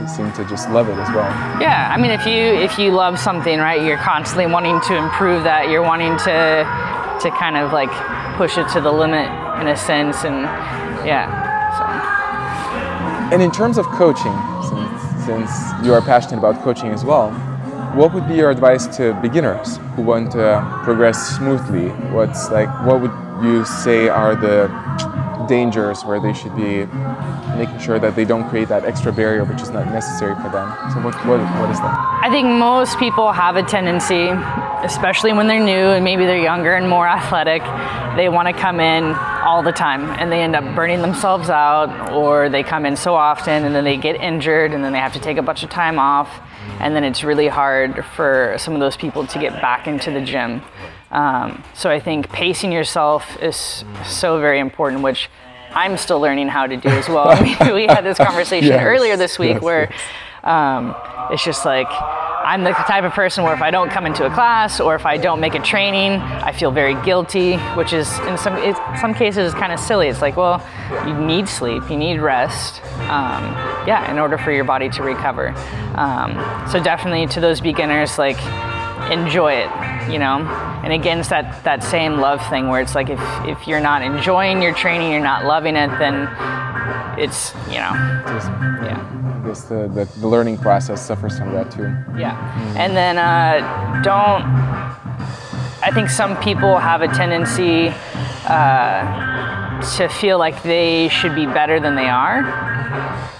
seem 0.08 0.32
to 0.32 0.44
just 0.48 0.68
love 0.70 0.88
it 0.88 0.98
as 0.98 1.08
well. 1.14 1.30
Yeah, 1.60 1.92
I 1.94 2.00
mean, 2.00 2.10
if 2.10 2.26
you 2.26 2.34
if 2.34 2.78
you 2.78 2.90
love 2.90 3.18
something, 3.18 3.58
right, 3.58 3.82
you're 3.82 3.98
constantly 3.98 4.46
wanting 4.46 4.80
to 4.82 4.96
improve 4.96 5.44
that. 5.44 5.68
You're 5.68 5.82
wanting 5.82 6.16
to 6.18 6.66
to 7.22 7.30
kind 7.38 7.56
of 7.56 7.72
like 7.72 7.90
push 8.36 8.58
it 8.58 8.68
to 8.70 8.80
the 8.80 8.92
limit 8.92 9.26
in 9.60 9.68
a 9.68 9.76
sense, 9.76 10.24
and 10.24 10.42
yeah. 11.06 11.26
So. 11.78 11.84
And 13.32 13.42
in 13.42 13.50
terms 13.50 13.78
of 13.78 13.86
coaching, 13.86 14.36
since, 14.62 15.26
since 15.26 15.50
you 15.84 15.94
are 15.94 16.00
passionate 16.00 16.38
about 16.38 16.62
coaching 16.62 16.90
as 16.90 17.04
well, 17.04 17.32
what 17.94 18.12
would 18.12 18.28
be 18.28 18.34
your 18.34 18.50
advice 18.50 18.86
to 18.98 19.14
beginners 19.22 19.78
who 19.94 20.02
want 20.02 20.32
to 20.32 20.80
progress 20.84 21.36
smoothly? 21.36 21.88
What's 22.12 22.50
like, 22.50 22.68
what 22.86 23.00
would 23.00 23.12
you 23.42 23.64
say 23.64 24.08
are 24.08 24.36
the 24.36 24.68
dangers 25.48 26.04
where 26.04 26.20
they 26.20 26.32
should 26.32 26.54
be 26.56 26.86
making 27.56 27.78
sure 27.78 27.98
that 27.98 28.16
they 28.16 28.24
don't 28.24 28.48
create 28.48 28.68
that 28.68 28.84
extra 28.84 29.12
barrier 29.12 29.44
which 29.44 29.62
is 29.62 29.70
not 29.70 29.86
necessary 29.92 30.34
for 30.36 30.48
them. 30.50 30.68
So 30.92 31.00
what, 31.00 31.14
what, 31.26 31.40
what 31.60 31.70
is 31.70 31.78
that? 31.80 32.20
I 32.22 32.30
think 32.30 32.48
most 32.48 32.98
people 32.98 33.32
have 33.32 33.56
a 33.56 33.62
tendency, 33.62 34.28
especially 34.84 35.32
when 35.32 35.46
they're 35.46 35.64
new 35.64 35.90
and 35.94 36.04
maybe 36.04 36.24
they're 36.26 36.42
younger 36.42 36.74
and 36.74 36.88
more 36.88 37.06
athletic, 37.06 37.62
they 38.16 38.28
want 38.28 38.48
to 38.48 38.54
come 38.54 38.80
in 38.80 39.14
all 39.46 39.62
the 39.62 39.72
time 39.72 40.02
and 40.18 40.32
they 40.32 40.42
end 40.42 40.56
up 40.56 40.74
burning 40.74 41.02
themselves 41.02 41.50
out 41.50 42.10
or 42.12 42.48
they 42.48 42.62
come 42.62 42.84
in 42.86 42.96
so 42.96 43.14
often 43.14 43.64
and 43.64 43.74
then 43.74 43.84
they 43.84 43.96
get 43.96 44.16
injured 44.16 44.72
and 44.72 44.82
then 44.82 44.92
they 44.92 44.98
have 44.98 45.12
to 45.12 45.20
take 45.20 45.36
a 45.36 45.42
bunch 45.42 45.62
of 45.62 45.70
time 45.70 45.98
off 45.98 46.28
and 46.80 46.94
then 46.94 47.04
it's 47.04 47.22
really 47.22 47.48
hard 47.48 48.04
for 48.16 48.56
some 48.58 48.74
of 48.74 48.80
those 48.80 48.96
people 48.96 49.26
to 49.26 49.38
get 49.38 49.52
back 49.60 49.86
into 49.86 50.10
the 50.10 50.20
gym. 50.20 50.62
Um, 51.16 51.64
so 51.74 51.90
I 51.90 51.98
think 51.98 52.30
pacing 52.30 52.72
yourself 52.72 53.42
is 53.42 53.84
so 54.04 54.38
very 54.38 54.60
important, 54.60 55.02
which 55.02 55.30
I'm 55.72 55.96
still 55.96 56.20
learning 56.20 56.48
how 56.48 56.66
to 56.66 56.76
do 56.76 56.88
as 56.88 57.08
well. 57.08 57.42
we, 57.66 57.72
we 57.72 57.86
had 57.86 58.02
this 58.02 58.18
conversation 58.18 58.68
yes, 58.68 58.82
earlier 58.84 59.16
this 59.16 59.38
week 59.38 59.54
yes, 59.54 59.62
where. 59.62 59.92
Um, 60.44 60.94
it's 61.28 61.44
just 61.44 61.64
like 61.64 61.88
I'm 61.90 62.62
the 62.62 62.70
type 62.70 63.02
of 63.02 63.12
person 63.12 63.42
where 63.42 63.52
if 63.52 63.60
I 63.62 63.72
don't 63.72 63.90
come 63.90 64.06
into 64.06 64.24
a 64.24 64.30
class 64.30 64.78
or 64.78 64.94
if 64.94 65.04
I 65.04 65.16
don't 65.16 65.40
make 65.40 65.56
a 65.56 65.58
training, 65.58 66.20
I 66.20 66.52
feel 66.52 66.70
very 66.70 66.94
guilty, 67.04 67.56
which 67.74 67.92
is 67.92 68.16
in 68.20 68.38
some 68.38 68.56
some 69.00 69.12
cases 69.12 69.52
kind 69.54 69.72
of 69.72 69.80
silly. 69.80 70.06
It's 70.06 70.22
like, 70.22 70.36
well, 70.36 70.64
you 71.04 71.14
need 71.14 71.48
sleep, 71.48 71.82
you 71.90 71.96
need 71.96 72.20
rest, 72.20 72.80
um, 73.10 73.42
yeah, 73.88 74.08
in 74.08 74.20
order 74.20 74.38
for 74.38 74.52
your 74.52 74.62
body 74.62 74.88
to 74.90 75.02
recover. 75.02 75.48
Um, 75.96 76.34
so 76.70 76.80
definitely 76.80 77.26
to 77.34 77.40
those 77.40 77.60
beginners, 77.60 78.16
like 78.16 78.38
enjoy 79.10 79.54
it, 79.54 80.10
you 80.10 80.18
know. 80.18 80.38
And 80.84 80.92
again, 80.92 81.20
it's 81.20 81.28
that 81.28 81.64
that 81.64 81.82
same 81.82 82.18
love 82.18 82.46
thing 82.48 82.68
where 82.68 82.80
it's 82.80 82.94
like 82.94 83.08
if 83.08 83.20
if 83.44 83.66
you're 83.66 83.80
not 83.80 84.02
enjoying 84.02 84.62
your 84.62 84.74
training, 84.74 85.12
you're 85.12 85.20
not 85.20 85.44
loving 85.44 85.76
it, 85.76 85.88
then 85.98 86.28
it's 87.18 87.54
you 87.66 87.78
know, 87.78 87.92
Just, 88.26 88.48
yeah 88.84 89.16
guess 89.46 89.62
the, 89.64 89.88
the, 89.88 90.04
the, 90.20 90.26
learning 90.26 90.58
process 90.58 91.04
suffers 91.06 91.38
from 91.38 91.52
that 91.52 91.70
too. 91.70 91.84
Yeah. 92.18 92.36
Mm. 92.36 92.76
And 92.76 92.96
then 92.96 93.18
uh, 93.18 94.02
don't, 94.02 94.42
I 95.82 95.90
think 95.94 96.10
some 96.10 96.36
people 96.42 96.78
have 96.78 97.02
a 97.02 97.08
tendency 97.08 97.92
uh, 98.48 99.96
to 99.96 100.08
feel 100.08 100.38
like 100.38 100.62
they 100.62 101.08
should 101.08 101.34
be 101.34 101.46
better 101.46 101.78
than 101.80 101.94
they 101.94 102.08
are 102.08 102.42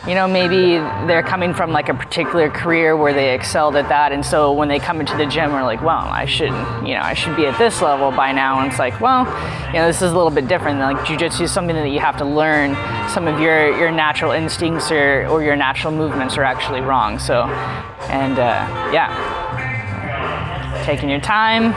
you 0.06 0.14
know, 0.14 0.28
maybe 0.28 0.78
they're 1.06 1.22
coming 1.22 1.52
from 1.52 1.72
like 1.72 1.88
a 1.88 1.94
particular 1.94 2.48
career 2.48 2.96
where 2.96 3.12
they 3.12 3.34
excelled 3.34 3.74
at 3.74 3.88
that, 3.88 4.12
and 4.12 4.24
so 4.24 4.52
when 4.52 4.68
they 4.68 4.78
come 4.78 5.00
into 5.00 5.16
the 5.16 5.26
gym, 5.26 5.50
they're 5.50 5.64
like, 5.64 5.82
well, 5.82 5.98
I 5.98 6.26
should, 6.26 6.52
you 6.86 6.94
know, 6.94 7.00
I 7.02 7.14
should 7.14 7.34
be 7.34 7.46
at 7.46 7.58
this 7.58 7.82
level 7.82 8.12
by 8.12 8.30
now. 8.32 8.60
And 8.60 8.70
it's 8.70 8.78
like, 8.78 9.00
well, 9.00 9.24
you 9.68 9.80
know, 9.80 9.86
this 9.86 10.02
is 10.02 10.12
a 10.12 10.16
little 10.16 10.30
bit 10.30 10.46
different. 10.46 10.78
Like 10.78 10.98
jujitsu 10.98 11.42
is 11.42 11.52
something 11.52 11.74
that 11.74 11.88
you 11.88 11.98
have 11.98 12.16
to 12.18 12.24
learn. 12.24 12.74
Some 13.10 13.26
of 13.26 13.40
your 13.40 13.76
your 13.76 13.90
natural 13.90 14.30
instincts 14.32 14.90
or 14.92 15.26
or 15.26 15.42
your 15.42 15.56
natural 15.56 15.92
movements 15.92 16.36
are 16.36 16.44
actually 16.44 16.82
wrong. 16.82 17.18
So, 17.18 17.42
and 18.08 18.38
uh, 18.38 18.90
yeah, 18.92 19.10
taking 20.86 21.08
your 21.10 21.20
time, 21.20 21.74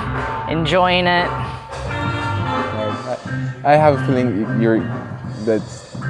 enjoying 0.49 1.07
it. 1.07 1.27
I 3.63 3.75
have 3.75 3.99
a 3.99 4.05
feeling 4.05 4.61
you're 4.61 4.77
that 5.45 5.61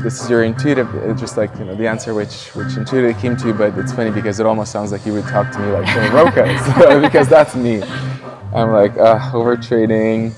this 0.03 0.21
is 0.23 0.29
your 0.29 0.43
intuitive, 0.43 0.87
just 1.17 1.37
like 1.37 1.55
you 1.57 1.65
know 1.65 1.75
the 1.75 1.87
answer 1.87 2.13
which 2.13 2.47
which 2.55 2.77
intuitively 2.77 3.19
came 3.21 3.35
to 3.37 3.47
you. 3.47 3.53
But 3.53 3.77
it's 3.77 3.91
funny 3.91 4.11
because 4.11 4.39
it 4.39 4.45
almost 4.45 4.71
sounds 4.71 4.91
like 4.91 5.05
you 5.05 5.13
would 5.13 5.25
talk 5.25 5.51
to 5.51 5.59
me 5.59 5.71
like 5.71 5.85
Tony 5.87 6.09
Roca, 6.09 6.99
because 7.01 7.27
that's 7.27 7.55
me. 7.55 7.81
I'm 8.53 8.71
like 8.71 8.97
uh, 8.97 9.19
overtraining, 9.31 10.33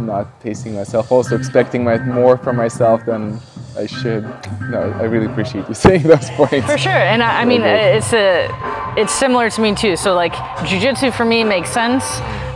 not 0.00 0.40
pacing 0.40 0.74
myself, 0.74 1.10
also 1.10 1.36
expecting 1.36 1.82
my, 1.82 1.98
more 1.98 2.36
from 2.36 2.56
myself 2.56 3.04
than 3.04 3.40
I 3.76 3.86
should. 3.86 4.22
No, 4.70 4.94
I 5.00 5.04
really 5.04 5.26
appreciate 5.26 5.68
you 5.68 5.74
saying 5.86 6.04
those 6.04 6.30
points. 6.30 6.66
For 6.66 6.78
sure, 6.78 6.92
and 6.92 7.22
I, 7.22 7.42
I 7.42 7.44
mean 7.44 7.62
it's 7.62 8.12
a 8.12 8.48
it's 8.96 9.12
similar 9.12 9.50
to 9.50 9.60
me 9.60 9.74
too. 9.74 9.96
So 9.96 10.14
like 10.14 10.34
jujitsu 10.66 11.12
for 11.14 11.24
me 11.24 11.42
makes 11.44 11.70
sense 11.70 12.04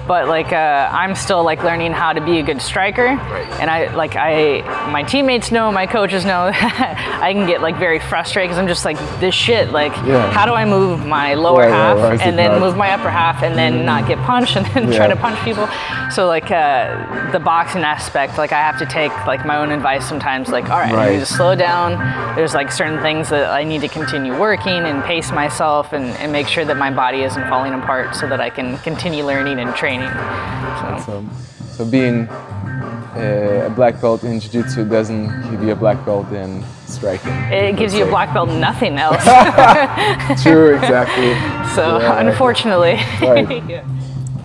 but 0.09 0.27
like 0.27 0.53
uh, 0.53 0.89
I'm 0.91 1.15
still 1.15 1.45
like 1.45 1.63
learning 1.63 1.93
how 1.93 2.15
to 2.15 2.25
be 2.25 2.39
a 2.39 2.43
good 2.43 2.63
striker. 2.63 3.05
Right. 3.05 3.61
And 3.61 3.71
I 3.71 3.95
like 3.95 4.17
I 4.17 4.63
my 4.91 5.03
teammates 5.03 5.53
know, 5.53 5.71
my 5.71 5.87
coaches 5.87 6.25
know. 6.25 6.51
I 6.55 7.33
can 7.35 7.47
get 7.47 7.61
like 7.61 7.77
very 7.77 8.01
frustrated 8.01 8.49
because 8.49 8.59
I'm 8.59 8.67
just 8.67 8.87
like 8.87 8.97
this 9.21 9.35
shit. 9.35 9.71
Like 9.71 9.93
yeah. 10.07 10.31
how 10.33 10.47
do 10.47 10.55
I 10.55 10.65
move 10.65 11.05
my 11.05 11.35
lower 11.35 11.61
right, 11.61 11.71
half 11.71 11.99
right, 11.99 12.21
and 12.21 12.39
then 12.39 12.59
move 12.59 12.77
my 12.77 12.91
upper 12.91 13.11
half 13.11 13.43
and 13.43 13.57
then 13.57 13.81
mm. 13.81 13.85
not 13.85 14.09
get 14.09 14.19
punched 14.25 14.57
and 14.57 14.67
then 14.69 14.91
yeah. 14.91 14.97
try 14.97 15.07
to 15.09 15.17
punch 15.17 15.39
people. 15.45 15.69
So 16.11 16.27
like 16.27 16.51
uh, 16.51 17.31
the 17.31 17.39
boxing 17.39 17.83
aspect, 17.83 18.39
like 18.39 18.53
I 18.53 18.61
have 18.61 18.79
to 18.79 18.87
take 18.87 19.13
like 19.27 19.45
my 19.45 19.59
own 19.59 19.71
advice 19.71 20.09
sometimes. 20.09 20.49
Like 20.49 20.71
all 20.71 20.79
right, 20.79 20.93
I 20.93 21.11
need 21.11 21.21
to 21.21 21.27
slow 21.27 21.55
down. 21.55 21.99
There's 22.35 22.55
like 22.55 22.73
certain 22.73 23.01
things 23.03 23.29
that 23.29 23.51
I 23.51 23.63
need 23.63 23.83
to 23.83 23.89
continue 23.89 24.39
working 24.39 24.85
and 24.85 25.05
pace 25.05 25.31
myself 25.31 25.93
and, 25.93 26.07
and 26.17 26.33
make 26.33 26.49
sure 26.49 26.65
that 26.65 26.79
my 26.79 26.91
body 26.91 27.25
isn't 27.25 27.47
falling 27.51 27.75
apart 27.75 28.17
so 28.17 28.27
that 28.27 28.41
I 28.41 28.49
can 28.49 28.79
continue 28.79 29.23
learning 29.27 29.59
and 29.59 29.75
training 29.75 29.98
training. 29.99 31.03
So, 31.05 31.25
so, 31.73 31.85
being 31.85 32.29
uh, 32.29 33.67
a 33.67 33.71
black 33.71 34.01
belt 34.01 34.25
in 34.25 34.41
jiu-jitsu 34.41 34.89
doesn't 34.89 35.51
give 35.51 35.63
you 35.63 35.73
a 35.73 35.77
black 35.77 36.05
belt 36.05 36.31
in 36.33 36.65
striking. 36.87 37.33
It 37.53 37.77
gives 37.77 37.95
you 37.95 38.05
say. 38.05 38.09
a 38.09 38.11
black 38.11 38.33
belt 38.33 38.49
nothing 38.51 38.99
else. 39.07 39.23
True, 40.43 40.75
exactly. 40.77 41.35
So 41.75 41.99
yeah, 41.99 42.27
unfortunately. 42.27 42.95
Right. 43.21 43.63
yeah. 43.69 43.87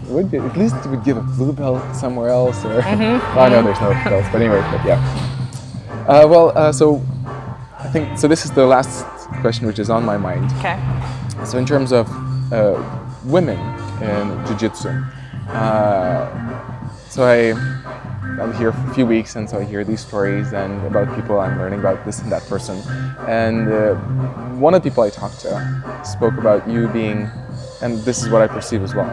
Would 0.08 0.32
at 0.36 0.56
least 0.56 0.76
it 0.76 0.88
would 0.88 1.04
give 1.04 1.18
a 1.18 1.22
blue 1.22 1.54
belt 1.54 1.96
somewhere 1.96 2.30
else, 2.30 2.64
or 2.64 2.82
mm-hmm. 2.82 3.36
know 3.50 3.64
there's 3.64 3.82
no 3.82 3.90
belts, 4.04 4.28
but 4.32 4.42
anyway, 4.42 4.60
but 4.70 4.86
yeah. 4.86 5.00
Uh, 6.08 6.28
well, 6.28 6.56
uh, 6.56 6.72
so 6.72 7.02
I 7.80 7.88
think 7.88 8.20
so. 8.20 8.28
This 8.28 8.46
is 8.46 8.52
the 8.52 8.66
last 8.68 9.06
question, 9.42 9.66
which 9.66 9.80
is 9.80 9.90
on 9.90 10.06
my 10.06 10.18
mind. 10.18 10.52
Okay. 10.60 10.78
So 11.46 11.58
in 11.58 11.66
terms 11.66 11.92
of 11.92 12.08
uh, 12.54 12.78
women 13.24 13.58
in 14.04 14.46
jiu-jitsu, 14.46 15.04
uh, 15.50 16.30
so 17.10 17.24
I, 17.24 17.52
I'm 18.42 18.54
here 18.56 18.72
for 18.72 18.92
a 18.92 18.94
few 18.94 19.06
weeks, 19.06 19.36
and 19.36 19.50
so 19.50 19.60
I 19.60 19.64
hear 19.64 19.84
these 19.84 20.02
stories 20.02 20.54
and 20.54 20.84
about 20.86 21.14
people 21.16 21.40
I'm 21.40 21.58
learning 21.60 21.80
about 21.80 22.04
this 22.06 22.20
and 22.22 22.32
that 22.32 22.44
person. 22.44 22.78
And 23.28 23.72
uh, 23.72 23.96
one 24.56 24.74
of 24.74 24.82
the 24.82 24.90
people 24.90 25.04
I 25.04 25.10
talked 25.10 25.40
to 25.42 26.02
spoke 26.04 26.38
about 26.38 26.68
you 26.68 26.88
being, 26.88 27.30
and 27.82 28.00
this 28.00 28.24
is 28.24 28.30
what 28.30 28.42
I 28.42 28.48
perceive 28.48 28.82
as 28.82 28.96
well, 28.96 29.10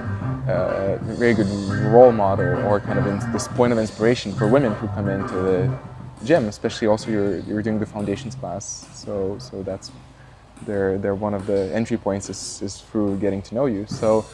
uh, 0.49 0.99
a 1.01 1.15
very 1.15 1.35
good 1.35 1.49
role 1.93 2.13
model 2.13 2.65
or 2.67 2.81
kind 2.81 2.99
of 2.99 3.05
this 3.33 3.49
point 3.49 3.73
of 3.73 3.79
inspiration 3.79 4.33
for 4.33 4.49
women 4.49 4.73
who 4.75 4.89
come 4.89 5.09
into 5.09 5.35
the 5.35 5.79
gym, 6.25 6.49
especially 6.49 6.89
also 6.89 7.11
you're, 7.11 7.39
you're 7.41 7.63
doing 7.63 7.79
the 7.79 7.87
foundations 7.87 8.35
class. 8.35 8.89
So, 8.95 9.37
so 9.39 9.63
that's 9.63 9.91
they're, 10.67 10.99
they're 10.99 11.15
one 11.15 11.35
of 11.35 11.47
the 11.47 11.75
entry 11.75 11.97
points 11.97 12.29
is, 12.29 12.61
is 12.63 12.81
through 12.81 13.19
getting 13.19 13.43
to 13.43 13.55
know 13.55 13.67
you. 13.67 13.87
So, 13.87 14.25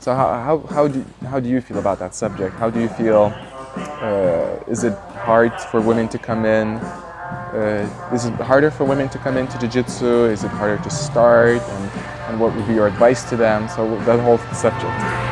so 0.00 0.14
how, 0.14 0.28
how, 0.40 0.58
how, 0.74 0.88
do, 0.88 1.04
how 1.28 1.40
do 1.40 1.48
you 1.48 1.60
feel 1.60 1.78
about 1.78 1.98
that 1.98 2.14
subject? 2.14 2.54
How 2.56 2.70
do 2.70 2.80
you 2.80 2.88
feel? 2.88 3.32
Uh, 3.76 4.62
is 4.68 4.84
it 4.84 4.96
hard 5.24 5.52
for 5.60 5.80
women 5.80 6.08
to 6.08 6.18
come 6.18 6.44
in? 6.44 6.76
Uh, 6.76 8.10
is 8.12 8.24
it 8.24 8.34
harder 8.34 8.70
for 8.70 8.84
women 8.84 9.08
to 9.08 9.18
come 9.18 9.36
into 9.36 9.58
jiu-jitsu? 9.58 10.26
Is 10.26 10.44
it 10.44 10.50
harder 10.50 10.82
to 10.82 10.90
start? 10.90 11.62
And, 11.62 11.90
and 12.28 12.40
what 12.40 12.54
would 12.54 12.66
be 12.66 12.74
your 12.74 12.86
advice 12.86 13.28
to 13.30 13.36
them? 13.36 13.68
So 13.68 13.96
that 14.04 14.20
whole 14.20 14.38
subject. 14.52 14.84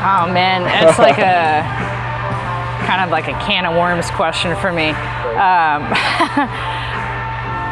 Oh 0.04 0.30
man, 0.32 0.62
it's 0.86 0.98
like 0.98 1.18
a 1.18 1.62
kind 2.86 3.02
of 3.02 3.10
like 3.10 3.28
a 3.28 3.32
can 3.44 3.64
of 3.66 3.76
worms 3.76 4.10
question 4.10 4.54
for 4.56 4.72
me. 4.72 4.90
Um, 4.90 5.82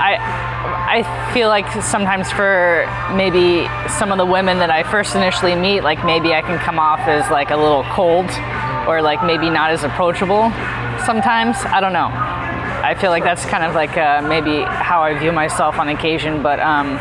I 0.02 0.49
I 0.62 1.32
feel 1.32 1.48
like 1.48 1.70
sometimes 1.82 2.30
for 2.30 2.84
maybe 3.14 3.66
some 3.88 4.12
of 4.12 4.18
the 4.18 4.26
women 4.26 4.58
that 4.58 4.70
I 4.70 4.82
first 4.82 5.14
initially 5.14 5.54
meet, 5.54 5.82
like 5.82 6.04
maybe 6.04 6.34
I 6.34 6.42
can 6.42 6.58
come 6.58 6.78
off 6.78 7.00
as 7.00 7.30
like 7.30 7.50
a 7.50 7.56
little 7.56 7.84
cold 7.84 8.28
or 8.86 9.00
like 9.00 9.24
maybe 9.24 9.48
not 9.48 9.70
as 9.70 9.84
approachable 9.84 10.50
sometimes. 11.06 11.56
I 11.64 11.80
don't 11.80 11.92
know. 11.92 12.10
I 12.82 12.94
feel 12.94 13.10
like 13.10 13.24
that's 13.24 13.44
kind 13.46 13.64
of 13.64 13.74
like 13.74 13.96
uh, 13.96 14.20
maybe 14.22 14.62
how 14.62 15.02
I 15.02 15.18
view 15.18 15.32
myself 15.32 15.78
on 15.78 15.88
occasion, 15.88 16.42
but 16.42 16.60
um, 16.60 16.96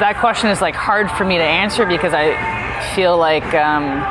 that 0.00 0.16
question 0.18 0.50
is 0.50 0.60
like 0.60 0.74
hard 0.74 1.10
for 1.10 1.24
me 1.24 1.38
to 1.38 1.44
answer 1.44 1.86
because 1.86 2.12
I 2.14 2.34
feel 2.94 3.16
like 3.16 3.54
um, 3.54 4.02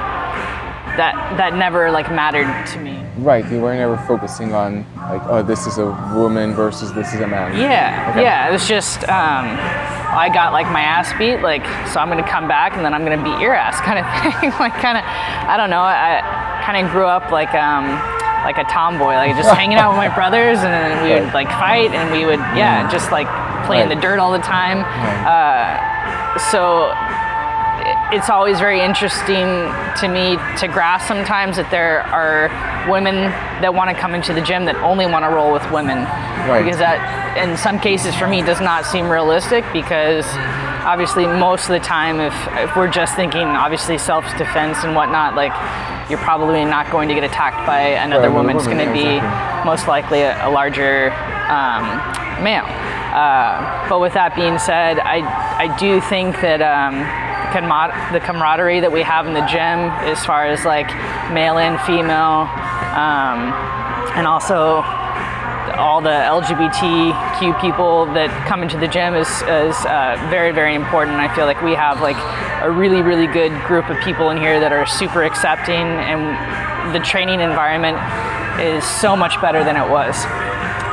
that 0.98 1.16
that 1.38 1.56
never 1.56 1.92
like 1.92 2.12
mattered 2.12 2.48
to 2.74 2.80
me. 2.80 3.04
Right, 3.18 3.46
you 3.52 3.60
were 3.62 3.74
never 3.76 3.98
focusing 4.08 4.54
on 4.54 4.86
like, 4.98 5.22
oh, 5.28 5.44
this 5.44 5.68
is 5.68 5.78
a 5.78 5.86
woman 6.16 6.54
versus 6.54 6.92
this 6.94 7.14
is 7.14 7.20
a 7.22 7.28
man. 7.28 7.56
Yeah, 7.58 8.10
Okay. 8.12 8.24
yeah. 8.24 8.50
It 8.50 8.52
was 8.52 8.68
just 8.68 9.04
um, 9.10 9.46
I 10.16 10.30
got 10.34 10.54
like 10.54 10.68
my 10.72 10.82
ass 10.82 11.14
beat, 11.18 11.42
like 11.42 11.64
so 11.90 12.00
I'm 12.00 12.10
gonna 12.10 12.28
come 12.28 12.48
back 12.48 12.74
and 12.76 12.84
then 12.86 12.94
I'm 12.94 13.04
gonna 13.04 13.24
beat 13.24 13.40
your 13.42 13.54
ass, 13.54 13.80
kind 13.88 14.00
of 14.00 14.06
thing. 14.40 14.50
like 14.60 14.74
kind 14.82 14.98
of, 14.98 15.04
I 15.06 15.58
don't 15.58 15.70
know. 15.70 15.82
I 15.82 16.62
kind 16.66 16.84
of 16.86 16.92
grew 16.92 17.06
up 17.06 17.32
like 17.32 17.54
um, 17.54 17.86
like 18.46 18.58
a 18.58 18.64
tomboy, 18.66 19.14
like 19.16 19.36
just 19.36 19.54
hanging 19.56 19.78
out 19.78 19.92
with 19.92 19.98
my 19.98 20.14
brothers, 20.14 20.60
and 20.60 20.74
then 20.74 21.04
we 21.04 21.10
would 21.14 21.34
like 21.34 21.50
fight, 21.50 21.92
and 21.94 22.12
we 22.12 22.26
would 22.26 22.40
yeah, 22.58 22.90
just 22.92 23.12
like 23.12 23.28
play 23.66 23.82
in 23.82 23.90
the 23.90 23.96
dirt 23.96 24.20
all 24.20 24.32
the 24.32 24.40
time. 24.44 24.80
Right. 24.80 25.24
Uh, 25.26 26.40
so 26.52 26.90
it's 28.14 28.30
always 28.30 28.60
very 28.60 28.80
interesting 28.80 29.48
to 30.00 30.08
me 30.08 30.38
to 30.60 30.68
grasp 30.68 31.08
sometimes 31.08 31.58
that 31.58 31.70
there 31.72 32.04
are 32.14 32.48
women 32.90 33.16
that 33.62 33.74
want 33.74 33.90
to 33.90 33.96
come 34.00 34.14
into 34.14 34.34
the 34.34 34.42
gym 34.42 34.66
that 34.66 34.76
only 34.78 35.06
want 35.08 35.26
to 35.26 35.30
roll 35.30 35.52
with 35.52 35.66
women 35.72 36.06
Right. 36.44 36.62
because 36.62 36.78
that 36.80 37.00
in 37.38 37.56
some 37.58 37.80
cases 37.80 38.14
for 38.16 38.28
me 38.28 38.42
does 38.42 38.60
not 38.60 38.86
seem 38.86 39.10
realistic 39.10 39.64
because 39.72 40.26
obviously 40.84 41.26
most 41.26 41.64
of 41.64 41.70
the 41.70 41.80
time 41.80 42.20
if, 42.20 42.36
if 42.60 42.76
we're 42.76 42.92
just 42.92 43.16
thinking 43.16 43.48
obviously 43.48 43.98
self-defense 43.98 44.84
and 44.84 44.94
whatnot 44.94 45.34
like 45.36 45.54
you're 46.10 46.20
probably 46.20 46.66
not 46.66 46.92
going 46.92 47.08
to 47.08 47.16
get 47.16 47.24
attacked 47.24 47.66
by 47.66 47.96
another 48.04 48.30
woman 48.30 48.58
it's 48.58 48.68
going 48.68 48.78
to 48.86 48.92
be 48.92 49.16
exactly. 49.18 49.66
most 49.66 49.88
likely 49.88 50.22
a, 50.22 50.36
a 50.46 50.52
larger 50.52 51.12
um, 51.48 51.84
male 52.44 52.68
uh, 53.16 53.88
but 53.88 54.02
with 54.02 54.14
that 54.14 54.36
being 54.36 54.60
said 54.60 55.00
I, 55.00 55.24
I 55.64 55.78
do 55.80 56.02
think 56.02 56.36
that 56.42 56.62
um, 56.62 57.08
the 57.54 57.60
camar- 57.60 58.12
the 58.12 58.20
camaraderie 58.20 58.80
that 58.80 58.92
we 58.92 59.02
have 59.04 59.28
in 59.28 59.34
the 59.34 59.46
gym 59.46 59.90
as 60.10 60.26
far 60.26 60.48
as 60.48 60.66
like 60.66 60.88
male 61.32 61.58
and 61.58 61.80
female 61.82 62.50
um, 62.98 63.54
and 64.18 64.26
also 64.26 64.82
all 65.78 66.02
the 66.02 66.10
LGBTQ 66.10 67.60
people 67.60 68.06
that 68.14 68.30
come 68.48 68.62
into 68.62 68.78
the 68.78 68.88
gym 68.88 69.16
is, 69.16 69.28
is 69.44 69.76
uh, 69.86 70.18
very, 70.30 70.52
very 70.52 70.76
important. 70.76 71.18
I 71.18 71.34
feel 71.34 71.46
like 71.46 71.62
we 71.64 71.74
have 71.74 72.00
like 72.02 72.18
a 72.62 72.70
really, 72.70 73.02
really 73.02 73.28
good 73.28 73.52
group 73.66 73.90
of 73.90 74.00
people 74.02 74.30
in 74.30 74.38
here 74.38 74.60
that 74.60 74.72
are 74.72 74.86
super 74.86 75.24
accepting, 75.24 75.74
and 75.74 76.94
the 76.94 77.00
training 77.00 77.40
environment 77.42 77.98
is 78.62 78.86
so 78.86 79.16
much 79.16 79.42
better 79.42 79.64
than 79.64 79.76
it 79.76 79.90
was. 79.90 80.14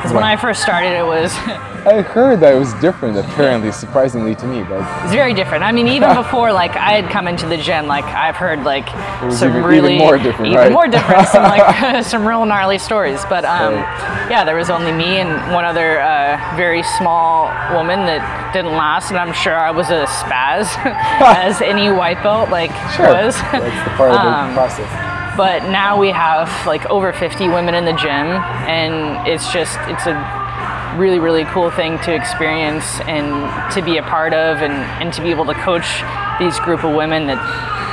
'Cause 0.02 0.12
when 0.12 0.24
I 0.24 0.36
first 0.36 0.62
started, 0.62 0.92
it 0.92 1.04
was 1.06 1.32
I 1.86 2.02
heard 2.02 2.40
that 2.40 2.52
it 2.54 2.58
was 2.58 2.74
different, 2.74 3.16
apparently, 3.16 3.72
surprisingly 3.72 4.34
to 4.34 4.46
me, 4.46 4.62
but 4.62 4.80
it's 5.02 5.12
very 5.14 5.32
different. 5.32 5.64
I 5.64 5.72
mean, 5.72 5.88
even 5.88 6.14
before 6.22 6.52
like 6.52 6.76
I 6.76 6.92
had 7.00 7.10
come 7.10 7.26
into 7.26 7.46
the 7.46 7.56
gym, 7.56 7.86
like 7.86 8.04
I've 8.04 8.36
heard 8.36 8.64
like 8.64 8.88
some 9.32 9.48
even- 9.48 9.48
even 9.48 9.64
really 9.64 9.98
more 9.98 10.18
different, 10.18 10.48
even 10.52 10.58
right? 10.58 10.72
more 10.72 10.86
different, 10.88 11.26
some 11.28 11.42
like 11.44 12.04
some 12.12 12.26
real 12.26 12.44
gnarly 12.44 12.78
stories. 12.78 13.24
But 13.28 13.44
um, 13.44 13.74
Right. 13.74 14.26
yeah, 14.30 14.44
there 14.44 14.56
was 14.56 14.68
only 14.70 14.92
me 14.92 15.20
and 15.20 15.30
one 15.54 15.64
other 15.64 16.00
uh, 16.00 16.38
very 16.56 16.82
small 16.82 17.46
woman 17.74 18.04
that 18.06 18.52
didn't 18.52 18.72
last, 18.76 19.10
and 19.10 19.18
I'm 19.18 19.32
sure 19.32 19.56
I 19.58 19.70
was 19.70 19.88
a 19.90 20.04
spaz, 20.06 20.66
as 20.84 21.60
any 21.62 21.90
white 21.90 22.22
belt 22.22 22.50
like 22.50 22.72
sure, 22.96 23.08
was. 23.08 23.36
that's 23.52 23.84
the 23.88 23.94
part 23.96 24.10
of 24.12 24.20
the 24.20 24.28
Um, 24.28 24.52
process. 24.54 25.09
But 25.36 25.62
now 25.70 25.98
we 25.98 26.10
have 26.10 26.48
like 26.66 26.84
over 26.86 27.12
50 27.12 27.48
women 27.48 27.74
in 27.74 27.84
the 27.84 27.92
gym 27.92 28.26
and 28.66 29.26
it's 29.26 29.52
just 29.52 29.78
it's 29.88 30.06
a 30.06 30.94
really 30.96 31.18
really 31.18 31.44
cool 31.46 31.70
thing 31.70 31.98
to 32.00 32.14
experience 32.14 33.00
and 33.02 33.72
to 33.72 33.80
be 33.82 33.96
a 33.98 34.02
part 34.02 34.34
of 34.34 34.58
and, 34.62 34.72
and 34.72 35.12
to 35.14 35.22
be 35.22 35.30
able 35.30 35.46
to 35.46 35.54
coach 35.54 36.02
these 36.38 36.58
group 36.60 36.84
of 36.84 36.94
women 36.94 37.26
that 37.26 37.38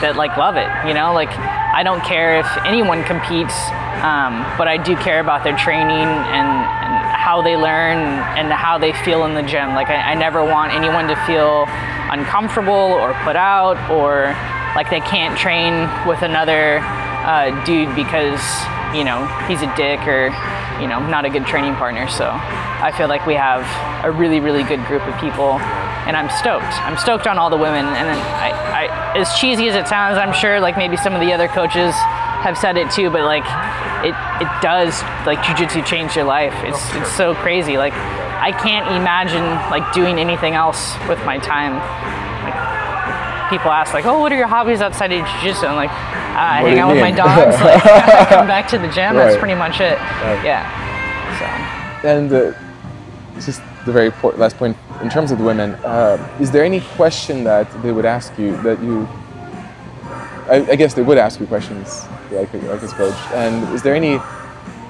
that 0.02 0.16
like 0.16 0.36
love 0.38 0.58
it 0.58 0.70
you 0.88 0.94
know? 0.94 1.14
Like 1.14 1.30
i 1.30 1.84
don't 1.84 2.04
care 2.04 2.40
if 2.40 2.48
anyone 2.66 3.04
competes 3.04 3.54
um, 4.02 4.46
but 4.58 4.68
i 4.68 4.78
do 4.78 4.96
care 4.98 5.20
about 5.20 5.44
their 5.44 5.58
training 5.58 5.92
and, 5.92 6.50
and 6.50 6.98
how 7.28 7.42
they 7.42 7.58
learn 7.58 7.98
and 8.40 8.54
how 8.54 8.78
they 8.78 8.94
feel 9.04 9.26
in 9.26 9.34
the 9.34 9.44
gym. 9.44 9.74
Like 9.76 9.90
I, 9.90 10.12
I 10.12 10.14
never 10.14 10.46
want 10.46 10.72
anyone 10.72 11.10
to 11.10 11.16
feel 11.28 11.66
uncomfortable 12.08 12.72
or 12.72 13.14
put 13.26 13.36
out 13.36 13.76
or 13.92 14.32
like 14.80 14.90
they 14.90 15.02
can't 15.02 15.38
train 15.38 15.90
with 16.08 16.22
another 16.22 16.80
uh, 17.28 17.52
dude 17.66 17.94
because 17.96 18.42
you 18.96 19.04
know 19.04 19.28
he's 19.48 19.62
a 19.62 19.72
dick 19.76 20.00
or 20.08 20.32
you 20.82 20.88
know 20.88 21.00
not 21.08 21.26
a 21.26 21.30
good 21.30 21.46
training 21.46 21.76
partner. 21.76 22.08
So 22.08 22.30
i 22.78 22.92
feel 22.96 23.08
like 23.08 23.26
we 23.26 23.34
have 23.34 23.66
a 24.06 24.12
really 24.12 24.40
really 24.40 24.64
good 24.64 24.84
group 24.86 25.02
of 25.02 25.20
people 25.20 25.58
and 26.08 26.16
i'm 26.16 26.30
stoked. 26.30 26.74
I'm 26.86 26.98
stoked 26.98 27.28
on 27.28 27.38
all 27.38 27.50
the 27.50 27.58
women 27.58 27.86
and 27.86 28.08
then 28.08 28.18
I, 28.18 28.50
I 28.86 29.18
as 29.18 29.34
cheesy 29.40 29.68
as 29.68 29.76
it 29.76 29.88
sounds 29.88 30.18
i'm 30.18 30.32
sure 30.32 30.60
like 30.60 30.78
maybe 30.78 30.96
some 30.96 31.14
of 31.14 31.20
the 31.20 31.34
other 31.34 31.48
coaches 31.48 31.94
have 32.46 32.56
said 32.58 32.78
it 32.78 32.92
too 32.92 33.10
but 33.10 33.24
like 33.24 33.44
it 34.06 34.14
it 34.40 34.50
does 34.62 35.02
like 35.26 35.42
jiu-jitsu 35.44 35.82
change 35.84 36.16
your 36.16 36.26
life. 36.26 36.54
It's 36.64 36.94
it's 36.96 37.12
so 37.18 37.34
crazy. 37.36 37.78
Like 37.78 37.94
i 37.94 38.52
can't 38.52 38.88
imagine 38.96 39.44
like 39.72 39.92
doing 39.94 40.20
anything 40.20 40.54
else 40.54 40.94
with 41.10 41.18
my 41.26 41.40
time. 41.40 41.82
People 43.50 43.72
ask 43.72 43.94
like, 43.94 44.06
"Oh, 44.06 44.20
what 44.20 44.32
are 44.32 44.38
your 44.38 44.48
hobbies 44.48 44.82
outside 44.82 45.12
of 45.12 45.26
jiu-jitsu?" 45.26 45.66
I'm 45.66 45.76
like, 45.76 45.92
I 46.38 46.62
hang 46.62 46.80
out 46.80 46.92
with 46.94 47.02
my 47.02 47.12
dogs. 47.12 47.60
Like, 47.62 47.82
come 48.30 48.48
back 48.56 48.68
to 48.70 48.78
the 48.78 48.88
gym. 48.90 49.16
That's 49.16 49.38
pretty 49.38 49.56
much 49.56 49.80
it. 49.82 49.98
Right. 49.98 50.46
Yeah. 50.46 52.02
So 52.02 52.08
And 52.08 52.32
uh, 52.32 52.54
just 53.36 53.62
the 53.86 53.92
very 53.92 54.12
last 54.38 54.58
point, 54.58 54.78
in 55.02 55.10
terms 55.10 55.32
of 55.32 55.40
the 55.40 55.44
women, 55.44 55.72
uh, 55.84 56.18
is 56.40 56.52
there 56.52 56.64
any 56.64 56.82
question 56.96 57.44
that 57.46 57.68
they 57.82 57.92
would 57.92 58.06
ask 58.06 58.38
you 58.38 58.56
that 58.62 58.82
you? 58.82 59.08
I, 60.50 60.66
I 60.72 60.76
guess 60.76 60.94
they 60.94 61.02
would 61.02 61.18
ask 61.18 61.40
you 61.40 61.48
questions 61.48 62.06
like 62.32 62.54
like 62.54 62.84
a 62.84 62.88
coach. 62.88 63.16
And 63.34 63.74
is 63.74 63.82
there 63.82 63.96
any 63.96 64.20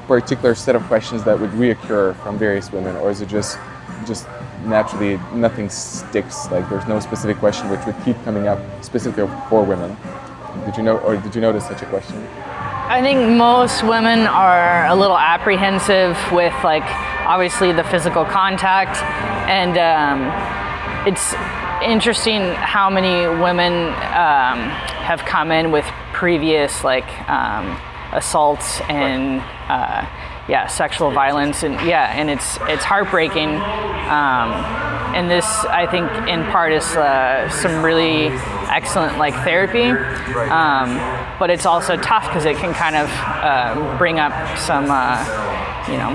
particular 0.07 0.55
set 0.55 0.75
of 0.75 0.83
questions 0.83 1.23
that 1.23 1.39
would 1.39 1.51
reoccur 1.51 2.15
from 2.17 2.38
various 2.38 2.71
women, 2.71 2.95
or 2.97 3.10
is 3.10 3.21
it 3.21 3.29
just 3.29 3.57
just 4.05 4.27
naturally 4.65 5.17
nothing 5.33 5.69
sticks? 5.69 6.51
Like 6.51 6.69
there's 6.69 6.88
no 6.88 6.99
specific 6.99 7.38
question 7.38 7.69
which 7.69 7.86
would 7.86 7.95
keep 8.03 8.21
coming 8.23 8.47
up 8.47 8.60
specifically 8.83 9.27
for 9.49 9.63
women. 9.63 9.95
Did 10.67 10.75
you 10.75 10.84
know, 10.84 10.97
or 10.97 11.15
did 11.15 11.34
you 11.34 11.39
notice 11.39 11.65
such 11.65 11.82
a 11.82 11.86
question? 11.86 12.17
I 12.89 12.99
think 13.01 13.38
most 13.38 13.84
women 13.84 14.27
are 14.27 14.86
a 14.88 14.93
little 14.93 15.17
apprehensive 15.17 16.17
with 16.34 16.53
like 16.62 16.84
obviously 17.25 17.71
the 17.71 17.86
physical 17.86 18.25
contact, 18.25 18.97
and 19.47 19.77
um, 19.77 21.08
it's 21.08 21.34
interesting 21.82 22.41
how 22.56 22.89
many 22.89 23.27
women 23.41 23.71
um, 23.93 24.60
have 25.08 25.23
come 25.23 25.53
in 25.53 25.71
with 25.71 25.86
previous 26.12 26.84
like 26.84 27.08
um, 27.30 27.80
assaults 28.12 28.82
and 28.89 29.39
uh, 29.69 30.06
yeah 30.47 30.67
sexual 30.67 31.12
violence 31.12 31.63
and 31.63 31.73
yeah 31.88 32.12
and 32.15 32.29
it's 32.29 32.57
it's 32.62 32.83
heartbreaking. 32.83 33.49
Um, 33.49 34.51
and 35.15 35.29
this 35.29 35.45
I 35.65 35.88
think 35.88 36.10
in 36.27 36.43
part 36.51 36.71
is 36.71 36.83
uh, 36.95 37.49
some 37.49 37.83
really 37.83 38.27
excellent 38.69 39.17
like 39.17 39.33
therapy. 39.43 39.89
Um, 40.49 40.97
but 41.39 41.49
it's 41.49 41.65
also 41.65 41.97
tough 41.97 42.25
because 42.27 42.45
it 42.45 42.57
can 42.57 42.73
kind 42.73 42.95
of 42.95 43.10
uh, 43.10 43.97
bring 43.97 44.19
up 44.19 44.57
some 44.57 44.88
uh, 44.89 45.66
you 45.89 45.97
know 45.97 46.12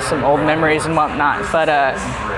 some 0.00 0.24
old 0.24 0.40
memories 0.40 0.84
and 0.86 0.94
whatnot. 0.94 1.50
But 1.50 1.68
uh, 1.68 1.94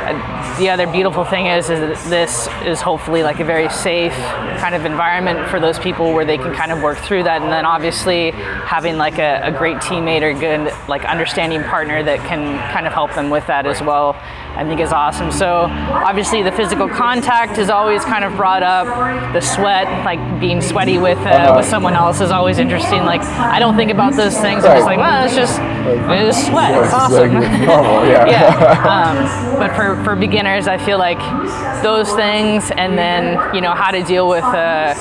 uh, 0.08 0.58
the 0.58 0.70
other 0.70 0.86
beautiful 0.86 1.24
thing 1.24 1.46
is 1.46 1.70
is 1.70 1.80
that 1.80 2.10
this 2.10 2.48
is 2.64 2.80
hopefully 2.80 3.22
like 3.22 3.40
a 3.40 3.44
very 3.44 3.68
safe 3.68 4.14
kind 4.58 4.74
of 4.74 4.84
environment 4.84 5.48
for 5.48 5.60
those 5.60 5.78
people 5.78 6.12
where 6.12 6.24
they 6.24 6.38
can 6.38 6.54
kind 6.54 6.72
of 6.72 6.82
work 6.82 6.98
through 6.98 7.24
that. 7.24 7.42
And 7.42 7.52
then 7.52 7.66
obviously 7.66 8.30
having 8.30 8.96
like 8.96 9.18
a, 9.18 9.40
a 9.44 9.52
great 9.52 9.76
teammate 9.78 10.22
or 10.22 10.38
good 10.38 10.72
like 10.88 11.04
understanding 11.04 11.62
partner 11.64 12.02
that 12.02 12.18
can 12.20 12.58
kind 12.72 12.86
of 12.86 12.92
help 12.92 13.14
them 13.14 13.30
with 13.30 13.46
that 13.48 13.66
as 13.66 13.82
well 13.82 14.14
I 14.58 14.64
think 14.64 14.80
is 14.80 14.92
awesome 14.92 15.30
so 15.30 15.66
obviously 16.10 16.42
the 16.42 16.52
physical 16.52 16.88
contact 16.88 17.58
is 17.58 17.70
always 17.70 18.04
kind 18.04 18.24
of 18.24 18.34
brought 18.36 18.62
up 18.62 18.86
the 19.32 19.40
sweat 19.40 19.86
like 20.04 20.20
being 20.40 20.60
sweaty 20.60 20.98
with 20.98 21.18
uh, 21.18 21.30
Uh-huh. 21.30 21.54
with 21.58 21.66
someone 21.66 21.94
else 21.94 22.20
is 22.20 22.30
always 22.30 22.58
interesting 22.58 23.04
like 23.04 23.22
I 23.22 23.58
don't 23.60 23.76
think 23.76 23.90
about 23.92 24.14
those 24.14 24.36
things 24.38 24.64
I'm 24.64 24.76
just 24.76 24.86
like 24.86 24.98
well 24.98 25.24
it's 25.24 25.34
just 25.36 25.56
it's 25.60 26.46
sweat 26.48 26.72
it's 26.74 26.86
it's 26.86 26.94
awesome 26.94 27.34
like 27.34 27.60
normal, 27.60 28.04
yeah. 28.12 28.26
yeah. 28.26 28.84
Um, 28.98 29.16
but 29.58 29.74
for, 29.76 30.02
for 30.04 30.16
beginners, 30.16 30.66
I 30.66 30.78
feel 30.78 30.98
like 30.98 31.18
those 31.82 32.10
things, 32.14 32.70
and 32.70 32.96
then 32.98 33.54
you 33.54 33.60
know 33.60 33.72
how 33.72 33.90
to 33.90 34.02
deal 34.02 34.28
with 34.28 34.44
a, 34.44 34.94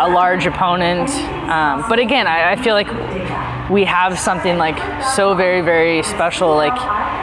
a 0.00 0.08
large 0.08 0.46
opponent. 0.46 1.10
Um, 1.50 1.84
but 1.88 1.98
again, 1.98 2.26
I, 2.26 2.52
I 2.52 2.56
feel 2.56 2.74
like 2.74 2.88
we 3.70 3.84
have 3.84 4.18
something 4.18 4.56
like 4.58 4.78
so 5.16 5.34
very 5.34 5.60
very 5.60 6.02
special, 6.02 6.54
like 6.54 6.72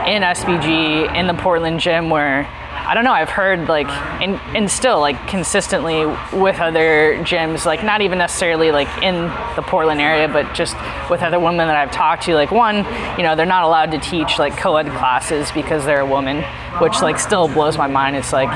in 0.10 0.24
SBG 0.24 1.16
in 1.16 1.28
the 1.28 1.36
Portland 1.36 1.80
gym, 1.80 2.10
where 2.10 2.48
I 2.90 2.96
don't 2.96 3.04
know. 3.04 3.12
I've 3.12 3.30
heard 3.30 3.68
like, 3.68 3.88
and, 3.88 4.36
and 4.56 4.72
still 4.72 5.00
like 5.00 5.28
consistently 5.28 6.08
with 6.34 6.60
other 6.60 7.20
gyms, 7.20 7.64
like 7.64 7.84
not 7.84 8.02
even 8.02 8.18
necessarily 8.18 8.72
like 8.72 8.88
in 9.04 9.26
the 9.56 9.62
Portland 9.62 10.02
area, 10.02 10.28
but 10.28 10.56
just 10.56 10.76
with 11.08 11.22
other 11.22 11.40
women 11.40 11.68
that 11.68 11.76
I've 11.76 11.92
talked 11.92 12.24
to. 12.24 12.34
Like 12.34 12.50
one, 12.50 12.78
you 13.18 13.24
know, 13.24 13.36
they're 13.36 13.46
not 13.46 13.64
allowed 13.64 13.92
to 13.92 14.00
teach 14.00 14.40
like 14.40 14.58
co-ed 14.58 14.88
classes 14.88 15.52
because 15.52 15.86
they're 15.86 16.00
a 16.00 16.06
woman, 16.06 16.38
which 16.80 17.02
like 17.02 17.20
still 17.20 17.48
blows 17.48 17.78
my 17.78 17.88
mind. 17.88 18.16
It's 18.16 18.32
like 18.32 18.50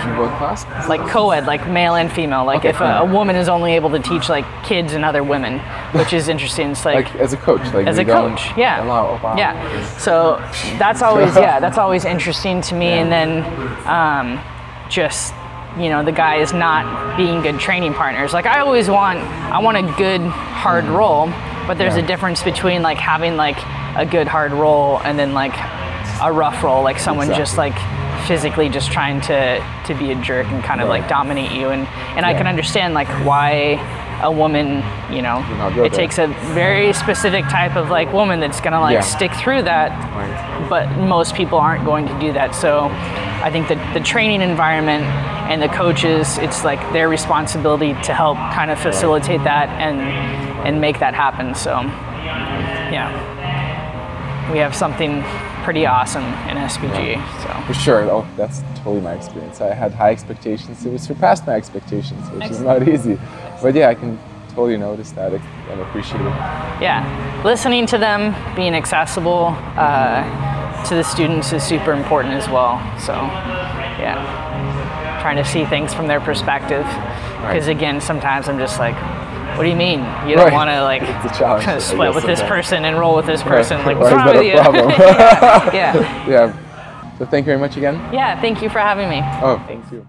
like 0.87 1.01
co-ed, 1.09 1.45
like 1.45 1.67
male 1.67 1.95
and 1.95 2.11
female. 2.11 2.45
Like 2.45 2.59
Okay, 2.59 2.69
if 2.69 2.81
a, 2.81 2.99
a 2.99 3.05
woman 3.05 3.35
is 3.35 3.49
only 3.49 3.73
able 3.75 3.89
to 3.91 3.99
teach 3.99 4.29
like 4.29 4.45
kids 4.63 4.93
and 4.93 5.03
other 5.03 5.23
women, 5.23 5.59
which 5.93 6.13
is 6.13 6.27
interesting. 6.27 6.71
It's 6.71 6.85
like, 6.85 7.05
Like 7.05 7.15
as 7.15 7.33
a 7.33 7.37
coach, 7.37 7.61
like 7.73 7.87
as 7.87 7.97
a 7.97 8.05
coach, 8.05 8.55
yeah, 8.57 8.83
Allow, 8.85 9.21
wow. 9.23 9.35
yeah. 9.37 9.97
So 9.97 10.37
that's 10.77 11.01
always 11.01 11.35
yeah, 11.35 11.59
that's 11.59 11.77
always 11.77 12.05
interesting 12.05 12.61
to 12.61 12.75
me. 12.75 12.87
And 12.87 13.11
then 13.11 13.43
um, 13.87 14.39
just 14.89 15.33
you 15.77 15.89
know 15.89 16.03
the 16.03 16.11
guy 16.11 16.35
is 16.35 16.53
not 16.53 17.17
being 17.17 17.41
good 17.41 17.59
training 17.59 17.93
partners. 17.93 18.31
Like 18.33 18.45
I 18.45 18.59
always 18.59 18.89
want, 18.89 19.19
I 19.19 19.59
want 19.59 19.77
a 19.77 19.93
good 19.97 20.21
hard 20.21 20.85
roll, 20.85 21.27
but 21.65 21.77
there's. 21.77 21.95
Yeah. 21.95 22.03
a 22.03 22.07
difference 22.07 22.41
between 22.43 22.81
like 22.81 22.97
having 22.97 23.35
like 23.37 23.57
a 23.95 24.05
good 24.05 24.27
hard 24.27 24.51
roll 24.51 24.99
and 25.01 25.17
then 25.17 25.33
like 25.33 25.53
a 26.21 26.31
rough 26.31 26.63
roll, 26.63 26.83
like 26.83 26.99
someone 26.99 27.27
just 27.27 27.55
like 27.57 27.75
physically 28.27 28.69
just 28.69 28.91
trying 28.91 29.21
to 29.21 29.63
to 29.85 29.93
be 29.95 30.11
a 30.11 30.15
jerk 30.15 30.47
and 30.47 30.63
kind 30.63 30.81
of 30.81 30.87
Right. 30.89 31.01
like 31.01 31.09
dominate 31.09 31.51
you 31.51 31.69
and 31.69 31.87
and 32.17 32.25
I 32.25 32.33
can 32.33 32.47
understand 32.47 32.93
like 32.93 33.07
why 33.25 33.79
a 34.23 34.31
woman 34.31 34.83
you 35.13 35.21
know 35.21 35.43
it 35.69 35.75
there. 35.75 35.89
takes 35.89 36.17
a 36.17 36.27
very 36.53 36.93
specific 36.93 37.43
type 37.49 37.75
of 37.75 37.89
like 37.89 38.13
woman 38.13 38.39
that's 38.39 38.61
gonna 38.61 38.79
like 38.79 38.93
Yeah. 38.93 39.01
stick 39.01 39.33
through 39.33 39.63
that 39.63 39.89
Right. 40.15 40.69
but 40.69 40.89
most 40.97 41.35
people 41.35 41.57
aren't 41.59 41.83
going 41.85 42.07
to 42.07 42.19
do 42.19 42.31
that 42.33 42.55
so 42.55 42.89
I 43.43 43.49
think 43.51 43.67
that 43.67 43.93
the 43.93 43.99
training 43.99 44.41
environment 44.41 45.03
and 45.51 45.61
the 45.61 45.67
coaches 45.67 46.37
it's 46.37 46.63
like 46.63 46.79
their 46.93 47.09
responsibility 47.09 47.93
to 48.03 48.13
help 48.13 48.37
kind 48.53 48.71
of 48.71 48.79
facilitate 48.79 49.43
that 49.43 49.67
and 49.81 49.99
and 50.65 50.79
make 50.79 50.99
that 50.99 51.13
happen 51.13 51.53
so 51.53 51.71
yeah 52.95 53.09
we 54.51 54.59
have 54.59 54.73
something 54.75 55.23
pretty 55.63 55.85
awesome 55.85 56.23
in 56.49 56.57
SBG 56.57 57.15
so 57.41 57.67
For 57.67 57.73
sure. 57.73 58.03
Oh, 58.11 58.27
that's 58.35 58.61
totally 58.75 59.01
my 59.01 59.13
experience. 59.13 59.61
I 59.61 59.73
had 59.73 59.93
high 59.93 60.11
expectations. 60.11 60.85
It 60.85 60.91
was 60.91 61.01
surpassed 61.01 61.47
my 61.47 61.53
expectations, 61.55 62.29
which 62.31 62.49
is 62.51 62.59
not 62.59 62.87
easy. 62.87 63.17
But 63.61 63.73
yeah, 63.73 63.87
I 63.89 63.95
can 63.95 64.19
totally 64.49 64.77
notice 64.77 65.11
that 65.11 65.33
and 65.33 65.81
appreciate 65.81 66.19
it. 66.21 66.27
yeah, 66.81 67.41
listening 67.43 67.85
to 67.87 67.97
them, 67.97 68.35
being 68.55 68.75
accessible 68.75 69.55
uh, 69.77 70.83
to 70.85 70.95
the 70.95 71.03
students 71.03 71.53
is 71.53 71.63
super 71.63 71.93
important 71.93 72.33
as 72.35 72.47
well. 72.49 72.77
So, 72.99 73.13
yeah, 73.13 74.19
trying 75.21 75.37
to 75.37 75.45
see 75.45 75.65
things 75.65 75.93
from 75.93 76.07
their 76.07 76.19
perspective. 76.19 76.85
Because 77.41 77.67
Right. 77.67 77.75
again, 77.77 78.01
sometimes 78.01 78.47
I'm 78.49 78.59
just 78.59 78.79
like, 78.79 78.95
what 79.57 79.63
do 79.63 79.69
you 79.69 79.75
mean? 79.75 79.99
You 80.27 80.35
don't 80.35 80.45
Right. 80.45 80.53
want 80.53 80.69
to 80.69 80.83
like 80.83 81.81
split 81.81 82.13
with 82.13 82.25
this 82.25 82.41
person 82.41 82.85
and 82.85 82.97
roll 82.99 83.15
with 83.15 83.25
this 83.25 83.43
person? 83.43 83.83
Like, 83.85 83.97
what's 83.99 84.13
wrong 84.13 84.27
with 84.35 84.45
you? 84.45 84.53
problem? 84.59 84.89
yeah, 85.73 86.27
Yeah. 86.27 86.53
So 87.19 87.25
thank 87.25 87.45
you 87.45 87.51
very 87.51 87.59
much 87.59 87.77
again. 87.77 87.95
yeah. 88.13 88.39
Thank 88.41 88.61
you 88.61 88.69
for 88.69 88.79
having 88.79 89.09
me. 89.09 89.21
Oh, 89.41 89.61
thank 89.67 89.91
you. 89.91 90.05